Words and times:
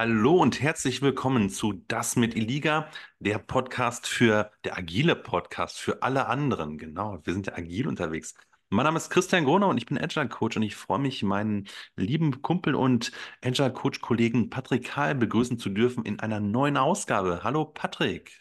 Hallo 0.00 0.36
und 0.36 0.62
herzlich 0.62 1.02
willkommen 1.02 1.50
zu 1.50 1.74
Das 1.86 2.16
mit 2.16 2.34
Iliga, 2.34 2.88
der 3.18 3.36
Podcast 3.36 4.06
für, 4.06 4.50
der 4.64 4.78
agile 4.78 5.14
Podcast 5.14 5.78
für 5.78 6.02
alle 6.02 6.24
anderen. 6.26 6.78
Genau, 6.78 7.18
wir 7.22 7.34
sind 7.34 7.48
ja 7.48 7.52
agil 7.58 7.86
unterwegs. 7.86 8.34
Mein 8.70 8.84
Name 8.84 8.96
ist 8.96 9.10
Christian 9.10 9.44
Groner 9.44 9.68
und 9.68 9.76
ich 9.76 9.84
bin 9.84 9.98
Agile 9.98 10.26
Coach 10.26 10.56
und 10.56 10.62
ich 10.62 10.74
freue 10.74 11.00
mich, 11.00 11.22
meinen 11.22 11.68
lieben 11.96 12.40
Kumpel 12.40 12.74
und 12.74 13.12
Agile 13.44 13.74
Coach 13.74 14.00
Kollegen 14.00 14.48
Patrick 14.48 14.84
Kahl 14.84 15.14
begrüßen 15.14 15.58
zu 15.58 15.68
dürfen 15.68 16.06
in 16.06 16.18
einer 16.18 16.40
neuen 16.40 16.78
Ausgabe. 16.78 17.40
Hallo 17.44 17.66
Patrick. 17.66 18.32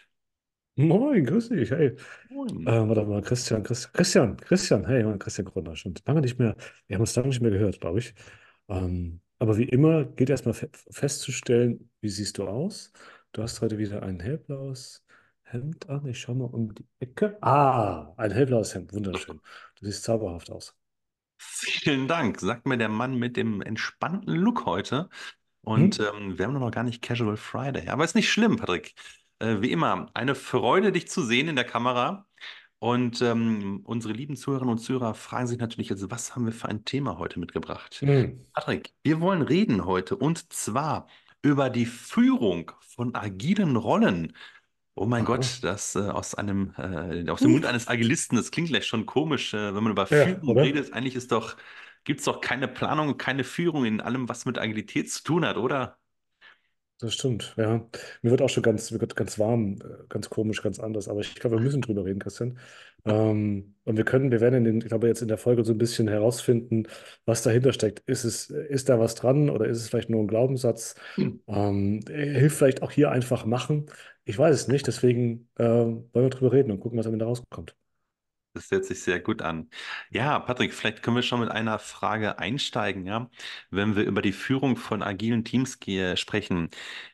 Moin, 0.77 1.25
grüß 1.25 1.49
dich. 1.49 1.71
Hey, 1.71 1.87
äh, 1.87 2.33
Moin. 2.33 2.65
warte 2.65 3.03
mal, 3.03 3.21
Christian, 3.21 3.63
Christian, 3.63 3.91
Christian, 3.91 4.37
Christian, 4.37 4.85
hey, 4.85 5.17
Christian 5.19 5.43
Gründer, 5.43 5.75
schon 5.75 5.93
lange 6.05 6.21
nicht 6.21 6.39
mehr, 6.39 6.55
wir 6.87 6.95
haben 6.95 7.01
uns 7.01 7.13
lange 7.17 7.27
nicht 7.27 7.41
mehr 7.41 7.51
gehört, 7.51 7.81
glaube 7.81 7.99
ich. 7.99 8.13
Ähm, 8.69 9.19
aber 9.39 9.57
wie 9.57 9.63
immer 9.63 10.05
gilt 10.05 10.29
erstmal 10.29 10.53
fe 10.53 10.69
festzustellen, 10.91 11.89
wie 12.01 12.09
siehst 12.09 12.37
du 12.37 12.47
aus? 12.47 12.91
Du 13.31 13.41
hast 13.41 13.61
heute 13.61 13.77
wieder 13.77 14.03
ein 14.03 14.19
hellblaues 14.19 15.05
Hemd 15.43 15.89
an. 15.89 16.05
Ich 16.07 16.19
schaue 16.19 16.35
mal 16.35 16.45
um 16.45 16.73
die 16.75 16.85
Ecke. 16.99 17.37
Ah, 17.41 18.13
ein 18.17 18.31
hellblaues 18.31 18.75
Hemd, 18.75 18.93
wunderschön. 18.93 19.39
Du 19.79 19.85
siehst 19.85 20.03
zauberhaft 20.03 20.51
aus. 20.51 20.75
Vielen 21.37 22.07
Dank, 22.07 22.39
sagt 22.39 22.65
mir 22.65 22.77
der 22.77 22.89
Mann 22.89 23.15
mit 23.15 23.37
dem 23.37 23.61
entspannten 23.61 24.35
Look 24.35 24.65
heute. 24.65 25.09
Hm? 25.65 25.73
Und 25.73 25.99
ähm, 25.99 26.37
wir 26.37 26.45
haben 26.45 26.53
noch 26.53 26.71
gar 26.71 26.83
nicht 26.83 27.01
Casual 27.01 27.37
Friday. 27.37 27.87
Aber 27.87 28.03
ist 28.03 28.15
nicht 28.15 28.29
schlimm, 28.29 28.57
Patrick. 28.57 28.93
Äh, 29.39 29.61
wie 29.61 29.71
immer, 29.71 30.09
eine 30.13 30.35
Freude, 30.35 30.91
dich 30.91 31.07
zu 31.07 31.23
sehen 31.23 31.47
in 31.47 31.55
der 31.55 31.65
Kamera. 31.65 32.27
Und 32.79 33.21
ähm, 33.21 33.81
unsere 33.83 34.13
lieben 34.13 34.35
Zuhörerinnen 34.37 34.71
und 34.71 34.79
Zuhörer 34.79 35.13
fragen 35.13 35.47
sich 35.47 35.57
natürlich 35.57 35.89
jetzt, 35.89 36.09
was 36.09 36.35
haben 36.35 36.45
wir 36.45 36.53
für 36.53 36.69
ein 36.69 36.85
Thema 36.85 37.17
heute 37.17 37.39
mitgebracht? 37.39 37.95
Hm. 38.01 38.45
Patrick, 38.53 38.93
wir 39.03 39.19
wollen 39.21 39.41
reden 39.41 39.85
heute 39.85 40.15
und 40.15 40.51
zwar 40.53 41.07
über 41.41 41.69
die 41.69 41.85
Führung 41.85 42.71
von 42.81 43.15
agilen 43.15 43.75
Rollen. 43.75 44.33
Oh 44.95 45.05
mein 45.05 45.23
Aha. 45.23 45.27
Gott, 45.27 45.59
das 45.61 45.95
äh, 45.95 45.99
aus 45.99 46.35
einem, 46.35 46.73
äh, 46.77 47.29
aus 47.29 47.41
dem 47.41 47.51
Mund 47.51 47.63
Hm. 47.63 47.69
eines 47.71 47.87
Agilisten, 47.87 48.37
das 48.37 48.51
klingt 48.51 48.69
gleich 48.69 48.85
schon 48.85 49.05
komisch, 49.05 49.53
äh, 49.53 49.73
wenn 49.75 49.83
man 49.83 49.91
über 49.91 50.07
Ja, 50.09 50.23
Führung 50.25 50.49
oder? 50.49 50.63
redet. 50.63 50.93
Eigentlich 50.93 51.15
ist 51.15 51.31
doch, 51.31 51.57
gibt 52.03 52.19
es 52.19 52.25
doch 52.25 52.41
keine 52.41 52.67
Planung, 52.67 53.17
keine 53.17 53.43
Führung 53.43 53.85
in 53.85 54.01
allem, 54.01 54.27
was 54.29 54.45
mit 54.45 54.57
Agilität 54.57 55.11
zu 55.11 55.23
tun 55.23 55.45
hat, 55.45 55.57
oder? 55.57 55.97
Das 57.01 57.13
stimmt, 57.13 57.53
ja. 57.57 57.87
Mir 58.21 58.31
wird 58.31 58.41
auch 58.41 58.49
schon 58.49 58.61
ganz, 58.61 58.91
mir 58.91 58.99
wird 58.99 59.15
ganz 59.15 59.39
warm, 59.39 59.75
äh, 59.81 60.03
ganz 60.09 60.29
komisch, 60.29 60.61
ganz 60.61 60.79
anders. 60.81 61.07
Aber 61.07 61.21
ich 61.21 61.33
glaube, 61.35 61.55
wir 61.55 61.63
müssen 61.63 61.81
drüber 61.81 62.03
reden, 62.03 62.19
Christian. 62.19 62.59
Ähm, 63.05 63.75
und 63.85 63.95
wir 63.95 64.03
können, 64.03 64.31
wir 64.31 64.41
werden 64.41 64.55
in 64.55 64.63
den, 64.65 64.81
ich 64.81 64.87
glaube, 64.89 65.07
jetzt 65.07 65.21
in 65.21 65.29
der 65.29 65.37
Folge 65.37 65.63
so 65.63 65.71
ein 65.71 65.77
bisschen 65.77 66.09
herausfinden, 66.09 66.87
was 67.23 67.41
dahinter 67.41 67.71
steckt. 67.71 68.01
Ist 68.05 68.25
es, 68.25 68.49
ist 68.49 68.89
da 68.89 68.99
was 68.99 69.15
dran 69.15 69.49
oder 69.49 69.65
ist 69.67 69.77
es 69.77 69.87
vielleicht 69.87 70.09
nur 70.09 70.21
ein 70.21 70.27
Glaubenssatz? 70.27 70.95
Hm. 71.15 71.41
Ähm, 71.47 72.01
hilft 72.09 72.57
vielleicht 72.57 72.81
auch 72.81 72.91
hier 72.91 73.11
einfach 73.11 73.45
machen. 73.45 73.85
Ich 74.25 74.37
weiß 74.37 74.53
es 74.53 74.67
nicht, 74.67 74.85
deswegen 74.85 75.47
äh, 75.55 75.63
wollen 75.65 76.09
wir 76.13 76.29
drüber 76.29 76.51
reden 76.51 76.71
und 76.71 76.81
gucken, 76.81 76.99
was 76.99 77.07
am 77.07 77.13
Ende 77.13 77.25
rauskommt. 77.25 77.75
Das 78.59 78.71
hört 78.71 78.83
sich 78.85 79.01
sehr 79.01 79.21
gut 79.21 79.41
an. 79.41 79.69
Ja, 80.09 80.37
Patrick, 80.39 80.73
vielleicht 80.73 81.01
können 81.01 81.15
wir 81.15 81.23
schon 81.23 81.39
mit 81.39 81.49
einer 81.49 81.79
Frage 81.79 82.39
einsteigen, 82.39 83.05
ja, 83.05 83.29
wenn 83.69 83.95
wir 83.95 84.03
über 84.03 84.21
die 84.21 84.33
Führung 84.33 84.75
von 84.75 85.01
agilen 85.01 85.45
Teams 85.45 85.77
sprechen. 86.17 86.69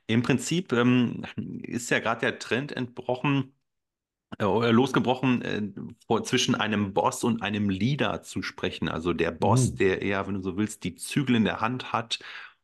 Im 0.08 0.24
Prinzip 0.24 0.74
ähm, 0.74 1.24
ist 1.62 1.92
ja 1.92 2.00
gerade 2.00 2.22
der 2.22 2.40
Trend 2.40 2.72
entbrochen, 2.72 3.54
äh, 4.40 4.46
losgebrochen, 4.72 5.42
äh, 5.44 6.24
zwischen 6.24 6.56
einem 6.56 6.94
Boss 6.94 7.24
und 7.24 7.42
einem 7.44 7.70
Leader 7.70 8.24
zu 8.24 8.44
sprechen. 8.44 8.90
Also 8.90 9.14
der 9.14 9.32
Boss, 9.32 9.74
Mhm. 9.74 9.78
der 9.78 10.02
eher, 10.02 10.28
wenn 10.28 10.36
du 10.36 10.42
so 10.42 10.58
willst, 10.58 10.84
die 10.84 10.96
Zügel 10.96 11.36
in 11.38 11.46
der 11.46 11.62
Hand 11.62 11.94
hat 11.94 12.20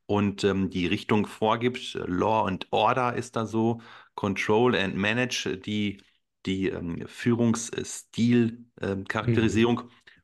und 0.06 0.44
ähm, 0.44 0.70
die 0.70 0.88
Richtung 0.88 1.26
vorgibt. 1.28 1.94
Law 2.08 2.46
and 2.48 2.68
Order 2.72 3.16
ist 3.16 3.36
da 3.36 3.46
so, 3.46 3.82
Control 4.16 4.76
and 4.76 4.96
Manage, 4.96 5.58
die, 5.58 6.02
die 6.46 6.70
ähm, 6.70 7.06
Führungsstil, 7.08 8.66
ähm, 8.82 9.06
Mhm. 9.26 9.72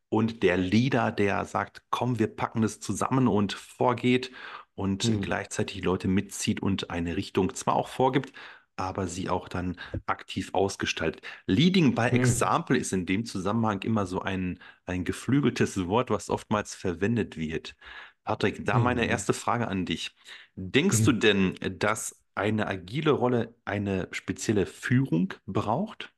Und 0.09 0.41
der 0.43 0.57
Leader, 0.57 1.11
der 1.11 1.43
sagt, 1.45 1.83
komm, 1.89 2.17
wir 2.19 2.27
packen 2.27 2.61
das 2.61 2.79
zusammen 2.79 3.27
und 3.27 3.53
vorgeht 3.53 4.31
und 4.75 5.17
Mhm. 5.17 5.21
gleichzeitig 5.21 5.83
Leute 5.83 6.07
mitzieht 6.07 6.61
und 6.61 6.89
eine 6.91 7.17
Richtung 7.17 7.53
zwar 7.55 7.75
auch 7.75 7.89
vorgibt, 7.89 8.31
aber 8.77 9.07
sie 9.07 9.29
auch 9.29 9.49
dann 9.49 9.77
aktiv 10.05 10.51
ausgestaltet. 10.53 11.21
Leading 11.47 11.93
by 11.95 12.07
Mhm. 12.11 12.47
Example 12.47 12.77
ist 12.77 12.93
in 12.93 13.05
dem 13.05 13.25
Zusammenhang 13.25 13.81
immer 13.81 14.05
so 14.05 14.21
ein, 14.21 14.59
ein 14.85 15.03
geflügeltes 15.03 15.87
Wort, 15.87 16.09
was 16.09 16.29
oftmals 16.29 16.73
verwendet 16.75 17.35
wird. 17.37 17.75
Patrick, 18.23 18.65
da 18.65 18.79
meine 18.79 19.07
Mhm. 19.07 19.07
erste 19.07 19.33
Frage 19.33 19.67
an 19.67 19.85
dich. 19.85 20.15
Denkst 20.55 21.03
du 21.03 21.11
Mhm. 21.11 21.13
denn, 21.13 21.55
dass 21.79 22.21
eine 22.37 22.67
agile 22.67 23.11
Rolle 23.11 23.55
eine 23.65 24.07
spezielle 24.11 24.65
Führung 24.65 25.33
braucht? 25.45 26.13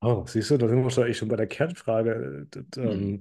Oh, 0.00 0.24
siehst 0.26 0.50
du, 0.50 0.58
da 0.58 0.68
sind 0.68 0.82
wir 0.82 0.90
schon 0.90 1.04
eigentlich 1.04 1.16
schon 1.18 1.28
bei 1.28 1.36
der 1.36 1.46
Kernfrage 1.46 2.46
äh, 2.54 2.62
d- 2.62 2.80
Hm. 2.82 2.90
ähm, 2.92 3.20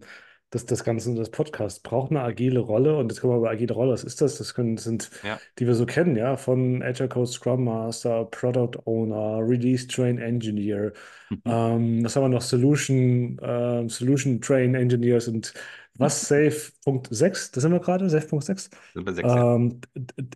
des, 0.53 0.65
des 0.65 0.83
Ganzen, 0.83 1.15
des 1.15 1.31
Podcasts. 1.31 1.79
Braucht 1.81 2.11
eine 2.11 2.21
agile 2.21 2.59
Rolle? 2.59 2.97
Und 2.97 3.09
jetzt 3.09 3.21
kommen 3.21 3.33
wir 3.35 3.41
bei 3.41 3.51
agile 3.51 3.73
Rolle. 3.73 3.93
Was 3.93 4.03
ist 4.03 4.19
das? 4.21 4.37
Das 4.37 4.53
können, 4.53 4.77
sind, 4.77 5.09
Ja. 5.21 5.41
die 5.59 5.65
wir 5.65 5.75
so 5.75 5.85
kennen, 5.85 6.15
ja, 6.17 6.35
von 6.35 6.83
Agile 6.83 7.07
Coach, 7.09 7.31
Scrum 7.31 7.63
Master, 7.63 8.25
Product 8.25 8.81
Owner, 8.85 9.39
Release 9.47 9.87
Train 9.87 10.17
Engineer. 10.19 10.91
Mhm. 11.29 11.41
Ähm, 11.45 12.03
was 12.03 12.15
haben 12.15 12.23
wir 12.25 12.29
noch? 12.29 12.41
Solution, 12.41 13.39
ähm, 13.41 13.89
Solution 13.89 14.41
Train 14.41 14.75
Engineers 14.75 15.27
und 15.29 15.53
was? 15.97 16.27
Safe 16.27 16.71
Punkt 16.83 17.07
6, 17.11 17.51
das 17.51 17.63
sind 17.63 17.71
wir 17.71 17.79
gerade, 17.79 18.09
Safe 18.09 18.27
Punkt 18.27 18.45
6. 18.45 18.69
Sind 18.93 19.05
wir 19.05 19.13
sechs, 19.13 19.33
ja. 19.35 19.47
Ähm, 19.55 19.79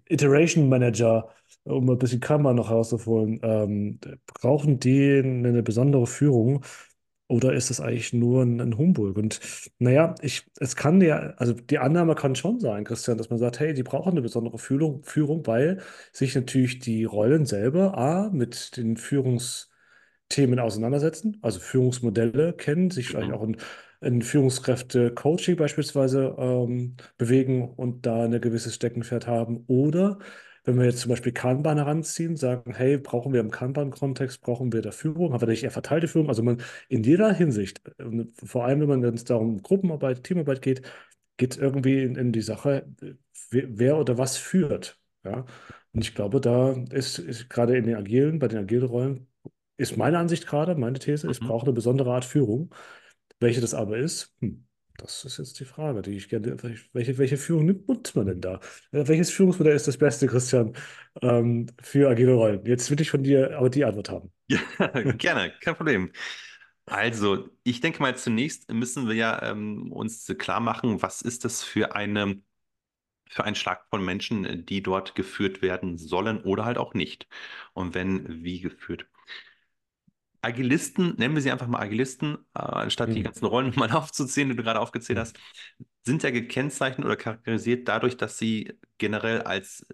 Iteration 0.09 0.69
Manager 0.69 1.29
um 1.67 1.89
ein 1.89 1.97
bisschen 1.97 2.19
Kanban 2.19 2.55
noch 2.55 2.69
herauszuholen, 2.69 3.39
ähm, 3.43 3.99
brauchen 4.27 4.79
die 4.79 5.19
eine 5.23 5.63
besondere 5.63 6.07
Führung 6.07 6.63
oder 7.27 7.53
ist 7.53 7.69
das 7.69 7.81
eigentlich 7.81 8.13
nur 8.13 8.43
ein, 8.43 8.61
ein 8.61 8.77
Humbug? 8.77 9.17
Und 9.17 9.39
naja, 9.79 10.15
ich, 10.21 10.45
es 10.59 10.75
kann 10.77 11.01
ja, 11.01 11.33
also 11.37 11.53
die 11.53 11.77
Annahme 11.79 12.15
kann 12.15 12.35
schon 12.35 12.59
sein, 12.59 12.85
Christian, 12.85 13.17
dass 13.17 13.29
man 13.29 13.39
sagt, 13.39 13.59
hey, 13.59 13.73
die 13.73 13.83
brauchen 13.83 14.11
eine 14.11 14.21
besondere 14.21 14.57
Führung, 14.57 15.03
Führung, 15.03 15.45
weil 15.45 15.81
sich 16.13 16.35
natürlich 16.35 16.79
die 16.79 17.03
Rollen 17.03 17.45
selber 17.45 17.97
A, 17.97 18.29
mit 18.31 18.77
den 18.77 18.95
Führungsthemen 18.97 20.59
auseinandersetzen, 20.59 21.37
also 21.41 21.59
Führungsmodelle 21.59 22.53
kennen, 22.53 22.91
sich 22.91 23.09
vielleicht 23.09 23.29
Mhm. 23.29 23.33
auch 23.33 23.43
in, 23.43 23.57
in 24.01 24.21
Führungskräfte-Coaching 24.21 25.55
beispielsweise 25.57 26.35
ähm, 26.37 26.95
bewegen 27.17 27.69
und 27.73 28.05
da 28.05 28.23
eine 28.23 28.39
gewisse 28.39 28.71
Steckenpferd 28.71 29.27
haben. 29.27 29.63
Oder 29.67 30.19
wenn 30.67 30.77
wir 30.79 30.85
jetzt 30.85 30.99
zum 31.01 31.09
Beispiel 31.11 31.31
Kanban 31.33 31.77
heranziehen, 31.77 32.37
sagen, 32.37 32.75
hey, 32.75 32.97
brauchen 32.99 33.33
wir 33.33 33.41
im 33.41 33.51
Kanban-Kontext, 33.51 34.41
brauchen 34.41 34.73
wir 34.73 34.83
da 34.83 34.91
Führung, 34.91 35.33
haben 35.33 35.41
wir 35.41 35.47
nicht 35.47 35.63
eher 35.63 35.71
verteilte 35.71 36.07
Führung? 36.09 36.29
Also 36.29 36.43
man 36.43 36.61
in 36.89 37.03
jeder 37.03 37.33
Hinsicht, 37.33 37.81
vor 38.45 38.65
allem 38.65 38.81
wenn 38.81 38.89
man 38.89 39.03
es 39.15 39.23
darum 39.25 39.61
Gruppenarbeit, 39.63 40.23
Teamarbeit 40.23 40.61
geht, 40.61 40.83
geht 41.37 41.57
irgendwie 41.57 42.03
in, 42.03 42.15
in 42.15 42.31
die 42.33 42.41
Sache, 42.41 42.85
wer, 43.51 43.97
oder 43.97 44.17
was 44.17 44.37
führt. 44.37 44.99
Ja? 45.23 45.45
Und 45.93 46.01
ich 46.03 46.15
glaube, 46.15 46.41
da 46.41 46.73
ist, 46.91 47.19
ist 47.19 47.49
gerade 47.49 47.77
in 47.77 47.85
den 47.85 47.95
agilen, 47.95 48.39
bei 48.39 48.47
den 48.47 48.59
agilen 48.59 48.85
Rollen, 48.87 49.27
ist 49.77 49.97
meine 49.97 50.19
Ansicht 50.19 50.47
gerade, 50.47 50.75
meine 50.75 50.99
These, 50.99 51.29
es 51.29 51.41
Mhm. 51.41 51.47
braucht 51.47 51.65
eine 51.65 51.73
besondere 51.73 52.11
Art 52.13 52.25
Führung. 52.25 52.73
Welche 53.39 53.61
das 53.61 53.73
aber 53.75 53.97
ist, 53.97 54.35
hm, 54.41 54.66
das 54.97 55.25
ist 55.25 55.37
jetzt 55.37 55.59
die 55.59 55.65
Frage, 55.65 56.01
die 56.01 56.11
ich 56.17 56.29
gerne. 56.29 56.57
Welche, 56.93 57.17
welche 57.17 57.37
Führung 57.37 57.65
nimmt 57.65 57.87
man 58.15 58.25
denn 58.25 58.41
da? 58.41 58.55
Äh, 58.91 59.07
Welches 59.07 59.31
Führungsmodell 59.31 59.75
ist 59.75 59.87
das 59.87 59.97
beste, 59.97 60.27
Christian, 60.27 60.73
ähm, 61.21 61.67
für 61.81 62.09
agile 62.09 62.33
Rollen? 62.33 62.65
Jetzt 62.65 62.89
will 62.91 62.99
ich 63.01 63.11
von 63.11 63.23
dir 63.23 63.57
aber 63.57 63.69
die 63.69 63.85
Antwort 63.85 64.09
haben. 64.09 64.31
Ja, 64.49 64.59
gerne, 65.17 65.51
kein 65.61 65.75
Problem. 65.75 66.11
Also, 66.85 67.49
ich 67.63 67.81
denke 67.81 68.01
mal, 68.01 68.17
zunächst 68.17 68.71
müssen 68.71 69.07
wir 69.07 69.15
ja 69.15 69.41
ähm, 69.51 69.91
uns 69.91 70.27
klar 70.39 70.59
machen, 70.61 71.01
was 71.01 71.21
ist 71.21 71.45
das 71.45 71.63
für 71.63 71.95
eine, 71.95 72.41
für 73.29 73.45
ein 73.45 73.55
Schlag 73.55 73.85
von 73.89 74.05
Menschen, 74.05 74.65
die 74.65 74.83
dort 74.83 75.15
geführt 75.15 75.61
werden 75.61 75.97
sollen 75.97 76.41
oder 76.43 76.65
halt 76.65 76.77
auch 76.79 76.93
nicht. 76.95 77.27
Und 77.73 77.95
wenn, 77.95 78.43
wie 78.43 78.61
geführt. 78.61 79.07
Agilisten, 80.47 81.15
nennen 81.17 81.35
wir 81.35 81.41
sie 81.41 81.51
einfach 81.51 81.67
mal 81.67 81.79
Agilisten, 81.81 82.35
äh, 82.55 82.59
anstatt 82.59 83.15
die 83.15 83.21
Hm, 83.21 83.23
ganzen 83.23 83.45
Rollen 83.45 83.73
mal 83.77 83.91
aufzuzählen, 83.91 84.49
die 84.49 84.55
du 84.55 84.63
gerade 84.63 84.79
aufgezählt 84.79 85.17
hm, 85.17 85.19
hast, 85.19 85.37
sind 86.05 86.23
ja 86.23 86.31
gekennzeichnet 86.31 87.05
oder 87.05 87.17
charakterisiert 87.17 87.87
dadurch, 87.87 88.17
dass 88.17 88.37
sie 88.37 88.73
generell 88.97 89.41
als 89.43 89.85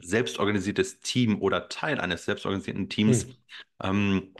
selbstorganisiertes 0.00 1.00
Team 1.00 1.40
oder 1.42 1.68
Teil 1.68 2.00
eines 2.00 2.24
selbstorganisierten 2.24 2.88
Teams 2.88 3.26
hm, 3.26 3.36
ähm, 3.82 4.34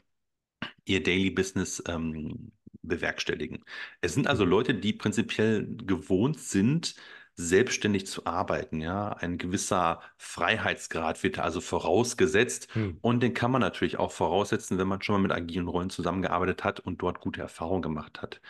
ihr 0.84 1.02
Daily 1.02 1.30
Business 1.30 1.82
ähm, 1.88 2.52
bewerkstelligen. 2.82 3.64
Es 4.00 4.14
sind 4.14 4.26
also 4.26 4.44
hm, 4.44 4.46
Leute, 4.46 4.74
die 4.74 4.92
prinzipiell 4.92 5.66
gewohnt 5.76 6.38
sind, 6.40 6.94
selbstständig 7.34 8.06
zu 8.06 8.26
arbeiten. 8.26 8.80
Ja, 8.80 9.10
ein 9.10 9.38
gewisser 9.38 10.00
Freiheitsgrad 10.18 11.22
wird 11.22 11.38
also 11.38 11.60
vorausgesetzt 11.60 12.68
hm, 12.74 12.98
und 13.00 13.22
den 13.22 13.34
kann 13.34 13.50
man 13.50 13.60
natürlich 13.60 13.98
auch 13.98 14.12
voraussetzen, 14.12 14.78
wenn 14.78 14.88
man 14.88 15.02
schon 15.02 15.14
mal 15.14 15.22
mit 15.22 15.32
agilen 15.32 15.68
Rollen 15.68 15.90
zusammengearbeitet 15.90 16.64
hat 16.64 16.80
und 16.80 17.02
dort 17.02 17.20
gute 17.20 17.40
Erfahrungen 17.40 17.82
gemacht 17.82 18.20
hat. 18.22 18.40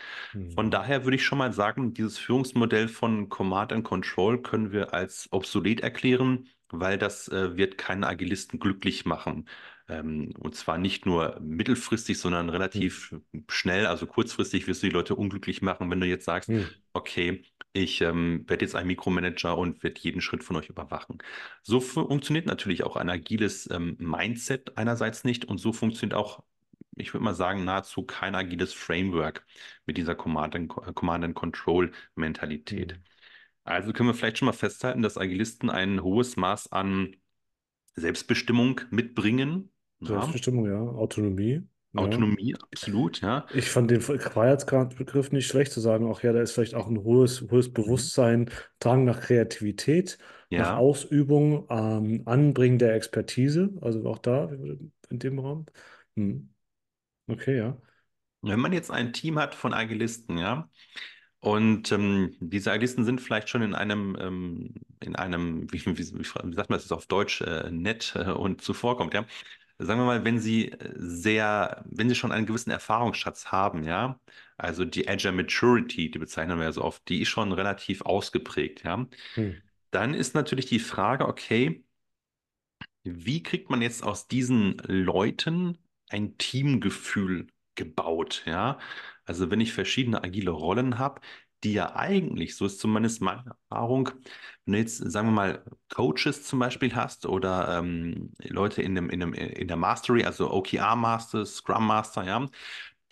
Von 0.54 0.66
hm, 0.66 0.70
daher 0.70 1.04
würde 1.04 1.16
ich 1.16 1.24
schon 1.24 1.38
mal 1.38 1.52
sagen, 1.52 1.94
dieses 1.94 2.18
Führungsmodell 2.18 2.88
von 2.88 3.28
Command 3.28 3.72
and 3.72 3.84
Control 3.84 4.40
können 4.42 4.72
wir 4.72 4.94
als 4.94 5.28
obsolet 5.32 5.80
erklären. 5.80 6.48
weil 6.74 6.96
das 6.98 7.28
äh, 7.28 7.56
wird 7.56 7.76
keinen 7.76 8.02
Agilisten 8.04 8.58
glücklich 8.58 9.04
machen. 9.04 9.46
Ähm, 9.88 10.32
und 10.38 10.54
zwar 10.54 10.78
nicht 10.78 11.06
nur 11.06 11.38
mittelfristig, 11.40 12.18
sondern 12.18 12.48
Hm. 12.74 12.82
relativ 12.82 13.14
schnell, 13.48 13.86
also 13.86 14.06
kurzfristig 14.06 14.66
wirst 14.66 14.82
du 14.82 14.86
die 14.88 14.92
Leute 14.92 15.14
unglücklich 15.16 15.62
machen, 15.62 15.90
wenn 15.90 16.00
du 16.00 16.06
jetzt 16.06 16.24
sagst, 16.24 16.50
Hm. 16.50 16.82
okay, 16.92 17.44
ich 17.72 18.00
ähm, 18.02 18.44
werde 18.48 18.64
jetzt 18.64 18.74
ein 18.76 18.86
Mikromanager 18.86 19.56
und 19.56 19.82
werde 19.82 20.00
jeden 20.00 20.20
Schritt 20.20 20.44
von 20.44 20.56
euch 20.56 20.68
überwachen. 20.68 21.18
So 21.62 21.80
fu- 21.80 22.06
funktioniert 22.06 22.46
natürlich 22.46 22.84
auch 22.84 22.96
ein 22.96 23.08
agiles 23.10 23.68
ähm, 23.70 23.96
Mindset 23.98 24.76
einerseits 24.76 25.24
nicht 25.24 25.44
und 25.46 25.58
so 25.58 25.72
funktioniert 25.72 26.14
auch, 26.16 26.42
ich 26.96 27.12
würde 27.14 27.24
mal 27.24 27.34
sagen, 27.34 27.64
nahezu 27.64 28.04
kein 28.04 28.34
agiles 28.34 28.74
Framework 28.74 29.44
mit 29.86 29.96
dieser 29.96 30.14
Command 30.14 30.54
and, 30.54 30.68
Command 30.94 31.24
and 31.24 31.34
Control 31.34 31.92
Mentalität. 32.14 32.94
Hm. 32.94 33.04
Also 33.64 33.92
können 33.92 34.08
wir 34.08 34.14
vielleicht 34.14 34.38
schon 34.38 34.46
mal 34.46 34.52
festhalten, 34.52 35.02
dass 35.02 35.18
Agilisten 35.18 35.70
ein 35.70 36.02
hohes 36.02 36.36
Maß 36.36 36.72
an 36.72 37.16
Selbstbestimmung 37.94 38.80
mitbringen. 38.90 39.70
Ja, 40.00 40.08
Selbstbestimmung, 40.08 40.66
ja. 40.66 40.80
Autonomie, 40.80 41.62
ja. 41.92 42.00
Autonomie, 42.00 42.54
absolut, 42.70 43.20
ja. 43.20 43.46
Ich 43.52 43.68
fand 43.70 43.90
den 43.90 44.00
Freiheitsgrad-Begriff 44.00 45.30
nicht 45.30 45.46
schlecht 45.46 45.72
zu 45.72 45.80
sagen. 45.80 46.06
Auch 46.10 46.22
ja, 46.22 46.32
da 46.32 46.40
ist 46.40 46.52
vielleicht 46.52 46.74
auch 46.74 46.86
ein 46.88 47.02
hohes, 47.02 47.42
hohes 47.50 47.70
Mhm. 47.70 47.72
Bewusstsein, 47.72 48.50
Drang 48.78 49.04
nach 49.04 49.20
Kreativität, 49.20 50.16
nach 50.54 50.70
Ja. 50.70 50.76
Ausübung, 50.76 51.66
ähm, 51.70 52.22
Anbringen 52.26 52.78
der 52.78 52.94
Expertise. 52.94 53.70
Also 53.82 54.06
auch 54.08 54.18
da 54.18 54.50
in 55.10 55.18
dem 55.18 55.38
Raum. 55.38 55.66
Hm. 56.16 56.48
Okay, 57.28 57.56
ja. 57.58 57.78
Wenn 58.40 58.60
man 58.60 58.72
jetzt 58.72 58.90
ein 58.90 59.12
Team 59.12 59.38
hat 59.38 59.54
von 59.54 59.72
Agilisten, 59.74 60.38
ja, 60.38 60.68
und 61.42 61.90
ähm, 61.90 62.36
diese 62.38 62.70
Agilisten 62.70 63.04
sind 63.04 63.20
vielleicht 63.20 63.48
schon 63.48 63.62
in 63.62 63.74
einem, 63.74 64.16
ähm, 64.20 64.74
in 65.00 65.16
einem, 65.16 65.66
wie, 65.72 65.84
wie, 65.84 65.98
wie, 65.98 66.24
sagt 66.24 66.70
man 66.70 66.76
das 66.76 66.84
jetzt 66.84 66.92
auf 66.92 67.06
Deutsch, 67.06 67.40
äh, 67.40 67.68
nett 67.70 68.14
äh, 68.16 68.30
und 68.30 68.62
zuvorkommt, 68.62 69.12
ja. 69.12 69.26
Sagen 69.78 69.98
wir 69.98 70.06
mal, 70.06 70.24
wenn 70.24 70.38
sie 70.38 70.70
äh, 70.70 70.92
sehr, 70.96 71.84
wenn 71.90 72.08
sie 72.08 72.14
schon 72.14 72.30
einen 72.30 72.46
gewissen 72.46 72.70
Erfahrungsschatz 72.70 73.46
haben, 73.46 73.82
ja, 73.82 74.20
also 74.56 74.84
die 74.84 75.08
Agile 75.08 75.32
Maturity, 75.32 76.12
die 76.12 76.18
bezeichnen 76.20 76.58
wir 76.58 76.64
ja 76.66 76.72
so 76.72 76.82
oft, 76.84 77.08
die 77.08 77.22
ist 77.22 77.28
schon 77.28 77.50
relativ 77.50 78.02
ausgeprägt, 78.02 78.84
ja. 78.84 79.04
Hm. 79.34 79.56
Dann 79.90 80.14
ist 80.14 80.36
natürlich 80.36 80.66
die 80.66 80.78
Frage, 80.78 81.26
okay, 81.26 81.84
wie 83.02 83.42
kriegt 83.42 83.68
man 83.68 83.82
jetzt 83.82 84.04
aus 84.04 84.28
diesen 84.28 84.78
Leuten 84.86 85.76
ein 86.08 86.38
Teamgefühl 86.38 87.48
gebaut, 87.74 88.42
ja? 88.46 88.78
Also 89.24 89.50
wenn 89.50 89.60
ich 89.60 89.72
verschiedene 89.72 90.22
agile 90.22 90.50
Rollen 90.50 90.98
habe, 90.98 91.20
die 91.64 91.74
ja 91.74 91.94
eigentlich, 91.94 92.56
so 92.56 92.66
ist 92.66 92.80
zumindest 92.80 93.20
meine 93.22 93.44
Erfahrung, 93.70 94.10
wenn 94.64 94.72
du 94.74 94.78
jetzt, 94.80 94.96
sagen 94.98 95.28
wir 95.28 95.32
mal, 95.32 95.64
Coaches 95.94 96.44
zum 96.44 96.58
Beispiel 96.58 96.94
hast 96.94 97.24
oder 97.26 97.78
ähm, 97.78 98.32
Leute 98.42 98.82
in 98.82 98.94
dem, 98.96 99.10
in 99.10 99.20
dem, 99.20 99.32
in 99.34 99.68
der 99.68 99.76
Mastery, 99.76 100.24
also 100.24 100.50
OKR 100.52 100.96
Master, 100.96 101.46
Scrum 101.46 101.86
Master, 101.86 102.24
ja, 102.24 102.48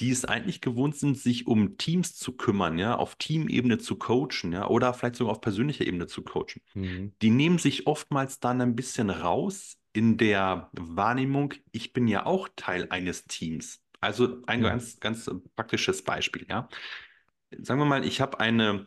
die 0.00 0.10
es 0.10 0.24
eigentlich 0.24 0.60
gewohnt 0.60 0.96
sind, 0.96 1.18
sich 1.18 1.46
um 1.46 1.76
Teams 1.76 2.16
zu 2.16 2.32
kümmern, 2.36 2.78
ja, 2.78 2.96
auf 2.96 3.16
Teamebene 3.16 3.78
zu 3.78 3.96
coachen, 3.96 4.52
ja, 4.52 4.66
oder 4.66 4.94
vielleicht 4.94 5.16
sogar 5.16 5.32
auf 5.32 5.40
persönlicher 5.40 5.86
Ebene 5.86 6.06
zu 6.06 6.22
coachen 6.22 6.62
Hm. 6.74 7.12
die 7.22 7.30
nehmen 7.30 7.58
sich 7.58 7.86
oftmals 7.86 8.40
dann 8.40 8.60
ein 8.60 8.76
bisschen 8.76 9.10
raus 9.10 9.78
in 9.92 10.16
der 10.18 10.70
Wahrnehmung, 10.72 11.54
ich 11.72 11.92
bin 11.92 12.08
ja 12.08 12.26
auch 12.26 12.48
Teil 12.56 12.86
eines 12.90 13.24
Teams. 13.26 13.82
Also 14.00 14.42
ein 14.46 14.60
Hm. 14.60 14.68
ganz, 14.68 15.00
ganz 15.00 15.30
praktisches 15.56 16.02
Beispiel, 16.02 16.46
ja. 16.48 16.68
Sagen 17.58 17.80
wir 17.80 17.86
mal, 17.86 18.04
ich 18.06 18.20
habe 18.20 18.40
eine, 18.40 18.86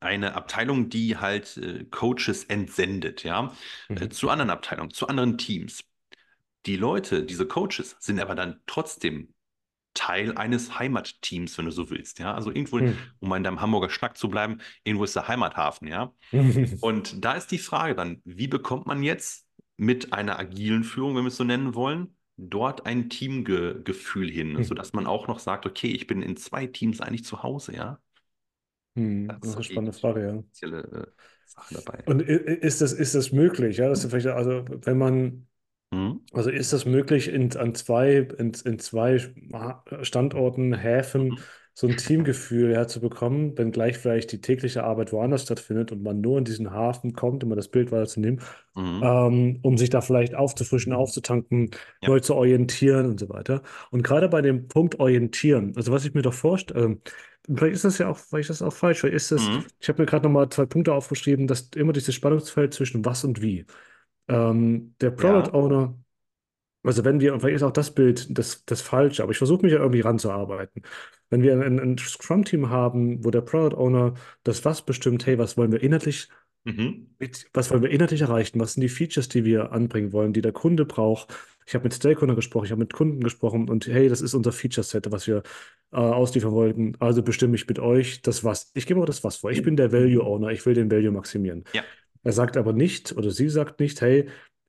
eine 0.00 0.34
Abteilung, 0.34 0.88
die 0.90 1.16
halt 1.18 1.56
äh, 1.56 1.84
Coaches 1.84 2.44
entsendet, 2.44 3.22
ja, 3.24 3.52
äh, 3.94 3.94
Mhm. 3.94 4.10
zu 4.10 4.30
anderen 4.30 4.50
Abteilungen, 4.50 4.90
zu 4.90 5.06
anderen 5.08 5.38
Teams. 5.38 5.84
Die 6.66 6.76
Leute, 6.76 7.24
diese 7.24 7.46
Coaches, 7.46 7.96
sind 8.00 8.20
aber 8.20 8.34
dann 8.34 8.60
trotzdem 8.66 9.34
Teil 9.94 10.36
eines 10.38 10.78
Heimatteams, 10.78 11.58
wenn 11.58 11.66
du 11.66 11.72
so 11.72 11.90
willst, 11.90 12.18
ja. 12.20 12.34
Also 12.34 12.50
irgendwo, 12.50 12.78
Hm. 12.78 12.92
um 13.20 13.28
mal 13.28 13.38
in 13.38 13.44
deinem 13.44 13.60
Hamburger 13.60 13.90
Schnack 13.90 14.16
zu 14.18 14.28
bleiben, 14.30 14.60
irgendwo 14.84 15.04
ist 15.04 15.16
der 15.16 15.28
Heimathafen, 15.28 15.88
ja. 15.88 16.14
Und 16.80 17.24
da 17.24 17.34
ist 17.34 17.48
die 17.52 17.58
Frage 17.58 17.94
dann, 17.94 18.22
wie 18.24 18.48
bekommt 18.48 18.86
man 18.86 19.02
jetzt 19.02 19.46
mit 19.76 20.12
einer 20.12 20.38
agilen 20.38 20.84
Führung, 20.84 21.16
wenn 21.16 21.24
wir 21.24 21.28
es 21.28 21.36
so 21.36 21.44
nennen 21.44 21.74
wollen, 21.74 22.16
dort 22.36 22.86
ein 22.86 23.10
Teamgefühl 23.10 24.30
hin, 24.30 24.58
Hm. 24.58 24.64
sodass 24.64 24.92
man 24.92 25.06
auch 25.06 25.28
noch 25.28 25.38
sagt, 25.38 25.66
okay, 25.66 25.88
ich 25.92 26.06
bin 26.06 26.22
in 26.22 26.36
zwei 26.36 26.66
Teams 26.66 27.00
eigentlich 27.00 27.24
zu 27.24 27.42
Hause, 27.42 27.74
ja? 27.76 28.00
Hm. 28.96 29.38
Das 29.40 29.50
Das 29.50 29.50
ist 29.50 29.56
eine 29.56 29.64
die 29.64 29.64
spannende 29.64 29.98
Frage, 29.98 30.22
ja. 30.26 30.42
spezielle 30.52 30.82
äh, 30.82 31.12
Sache 31.44 31.74
dabei. 31.74 32.04
Und 32.04 32.20
ist 32.22 32.80
das, 32.80 32.92
ist 32.92 33.14
das 33.14 33.32
möglich? 33.32 33.76
Ja, 33.78 33.88
das 33.88 34.04
ist 34.04 34.10
vielleicht, 34.10 34.26
also 34.28 34.64
wenn 34.68 34.98
man 34.98 35.46
Mhm. 35.92 36.24
Also 36.32 36.50
ist 36.50 36.72
das 36.72 36.86
möglich, 36.86 37.28
in, 37.28 37.56
an 37.56 37.74
zwei, 37.74 38.16
in, 38.38 38.52
in 38.64 38.78
zwei 38.80 39.18
Standorten, 40.02 40.74
Häfen, 40.74 41.38
Mhm. 41.38 41.44
So 41.74 41.86
ein 41.86 41.96
Teamgefühl 41.96 42.74
herzubekommen, 42.74 43.56
wenngleich 43.56 43.96
vielleicht 43.98 44.32
die 44.32 44.40
tägliche 44.40 44.84
Arbeit 44.84 45.12
woanders 45.12 45.42
stattfindet 45.42 45.90
und 45.92 46.02
man 46.02 46.20
nur 46.20 46.38
in 46.38 46.44
diesen 46.44 46.70
Hafen 46.72 47.14
kommt, 47.14 47.42
um 47.44 47.50
mal 47.50 47.56
das 47.56 47.68
Bild 47.68 47.90
weiterzunehmen, 47.92 48.40
Mhm. 48.74 49.00
ähm, 49.02 49.58
um 49.62 49.78
sich 49.78 49.90
da 49.90 50.00
vielleicht 50.00 50.34
aufzufrischen, 50.34 50.92
aufzutanken, 50.92 51.70
Ja. 52.02 52.08
neu 52.10 52.20
zu 52.20 52.34
orientieren 52.34 53.06
und 53.06 53.20
so 53.20 53.28
weiter. 53.28 53.62
Und 53.90 54.02
gerade 54.02 54.28
bei 54.28 54.42
dem 54.42 54.68
Punkt 54.68 55.00
Orientieren, 55.00 55.72
also 55.76 55.92
was 55.92 56.04
ich 56.04 56.14
mir 56.14 56.22
doch 56.22 56.34
vorstelle, 56.34 56.84
ähm, 56.84 57.00
vielleicht 57.56 57.74
ist 57.74 57.84
das 57.84 57.98
ja 57.98 58.08
auch, 58.08 58.18
vielleicht 58.18 58.50
ist 58.50 58.60
das 58.60 58.68
auch 58.68 58.72
falsch, 58.76 59.00
vielleicht 59.00 59.16
ist 59.16 59.32
das, 59.32 59.48
Mhm. 59.48 59.64
ich 59.80 59.88
habe 59.88 60.02
mir 60.02 60.06
gerade 60.06 60.24
nochmal 60.26 60.48
zwei 60.50 60.66
Punkte 60.66 60.92
aufgeschrieben, 60.94 61.46
dass 61.46 61.68
immer 61.74 61.92
dieses 61.92 62.14
Spannungsfeld 62.14 62.74
zwischen 62.74 63.04
was 63.04 63.24
und 63.24 63.42
wie. 63.42 63.66
Ähm, 64.28 64.94
der 65.00 65.10
Product 65.10 65.48
Ja. 65.48 65.54
Owner 65.54 65.98
also 66.84 67.04
wenn 67.04 67.20
wir, 67.20 67.32
und 67.34 67.40
vielleicht 67.40 67.56
ist 67.56 67.62
auch 67.62 67.70
das 67.72 67.94
Bild 67.94 68.26
das, 68.36 68.64
das 68.64 68.82
Falsche, 68.82 69.22
aber 69.22 69.32
ich 69.32 69.38
versuche 69.38 69.62
mich 69.62 69.72
ja 69.72 69.78
irgendwie 69.78 70.00
ranzuarbeiten. 70.00 70.82
Wenn 71.30 71.42
wir 71.42 71.60
ein, 71.60 71.78
ein 71.78 71.98
Scrum-Team 71.98 72.70
haben, 72.70 73.24
wo 73.24 73.30
der 73.30 73.40
Product 73.42 73.76
Owner 73.76 74.14
das 74.42 74.64
was 74.64 74.82
bestimmt, 74.84 75.26
hey, 75.26 75.38
was 75.38 75.56
wollen 75.56 75.72
wir 75.72 75.82
inhaltlich, 75.82 76.28
Mhm. 76.64 77.08
mit, 77.18 77.48
was 77.52 77.72
wollen 77.72 77.82
wir 77.82 77.90
inhaltlich 77.90 78.20
erreichen, 78.20 78.60
was 78.60 78.74
sind 78.74 78.82
die 78.82 78.88
Features, 78.88 79.28
die 79.28 79.44
wir 79.44 79.72
anbringen 79.72 80.12
wollen, 80.12 80.32
die 80.32 80.42
der 80.42 80.52
Kunde 80.52 80.84
braucht. 80.84 81.34
Ich 81.66 81.74
habe 81.74 81.82
mit 81.82 81.94
Stakeholder 81.94 82.36
gesprochen, 82.36 82.66
ich 82.66 82.70
habe 82.70 82.78
mit 82.78 82.92
Kunden 82.92 83.20
gesprochen 83.20 83.68
und 83.68 83.88
hey, 83.88 84.08
das 84.08 84.20
ist 84.20 84.34
unser 84.34 84.52
Feature-Set, 84.52 85.10
was 85.10 85.26
wir 85.26 85.42
äh, 85.92 85.96
ausliefern 85.96 86.52
wollten. 86.52 86.96
Also 87.00 87.22
bestimme 87.22 87.56
ich 87.56 87.66
mit 87.66 87.80
euch 87.80 88.22
das 88.22 88.44
was. 88.44 88.70
Ich 88.74 88.86
gebe 88.86 89.00
auch 89.00 89.06
das 89.06 89.24
was 89.24 89.36
vor. 89.36 89.50
Ich 89.50 89.62
bin 89.62 89.76
der 89.76 89.90
Value 89.92 90.22
Owner, 90.22 90.50
ich 90.50 90.64
will 90.64 90.74
den 90.74 90.88
Value 90.90 91.10
maximieren. 91.10 91.64
Ja, 91.72 91.82
Er 92.22 92.32
sagt 92.32 92.56
aber 92.56 92.72
nicht, 92.72 93.16
oder 93.16 93.30
sie 93.32 93.48
sagt 93.48 93.80
nicht, 93.80 94.00
hey, 94.00 94.28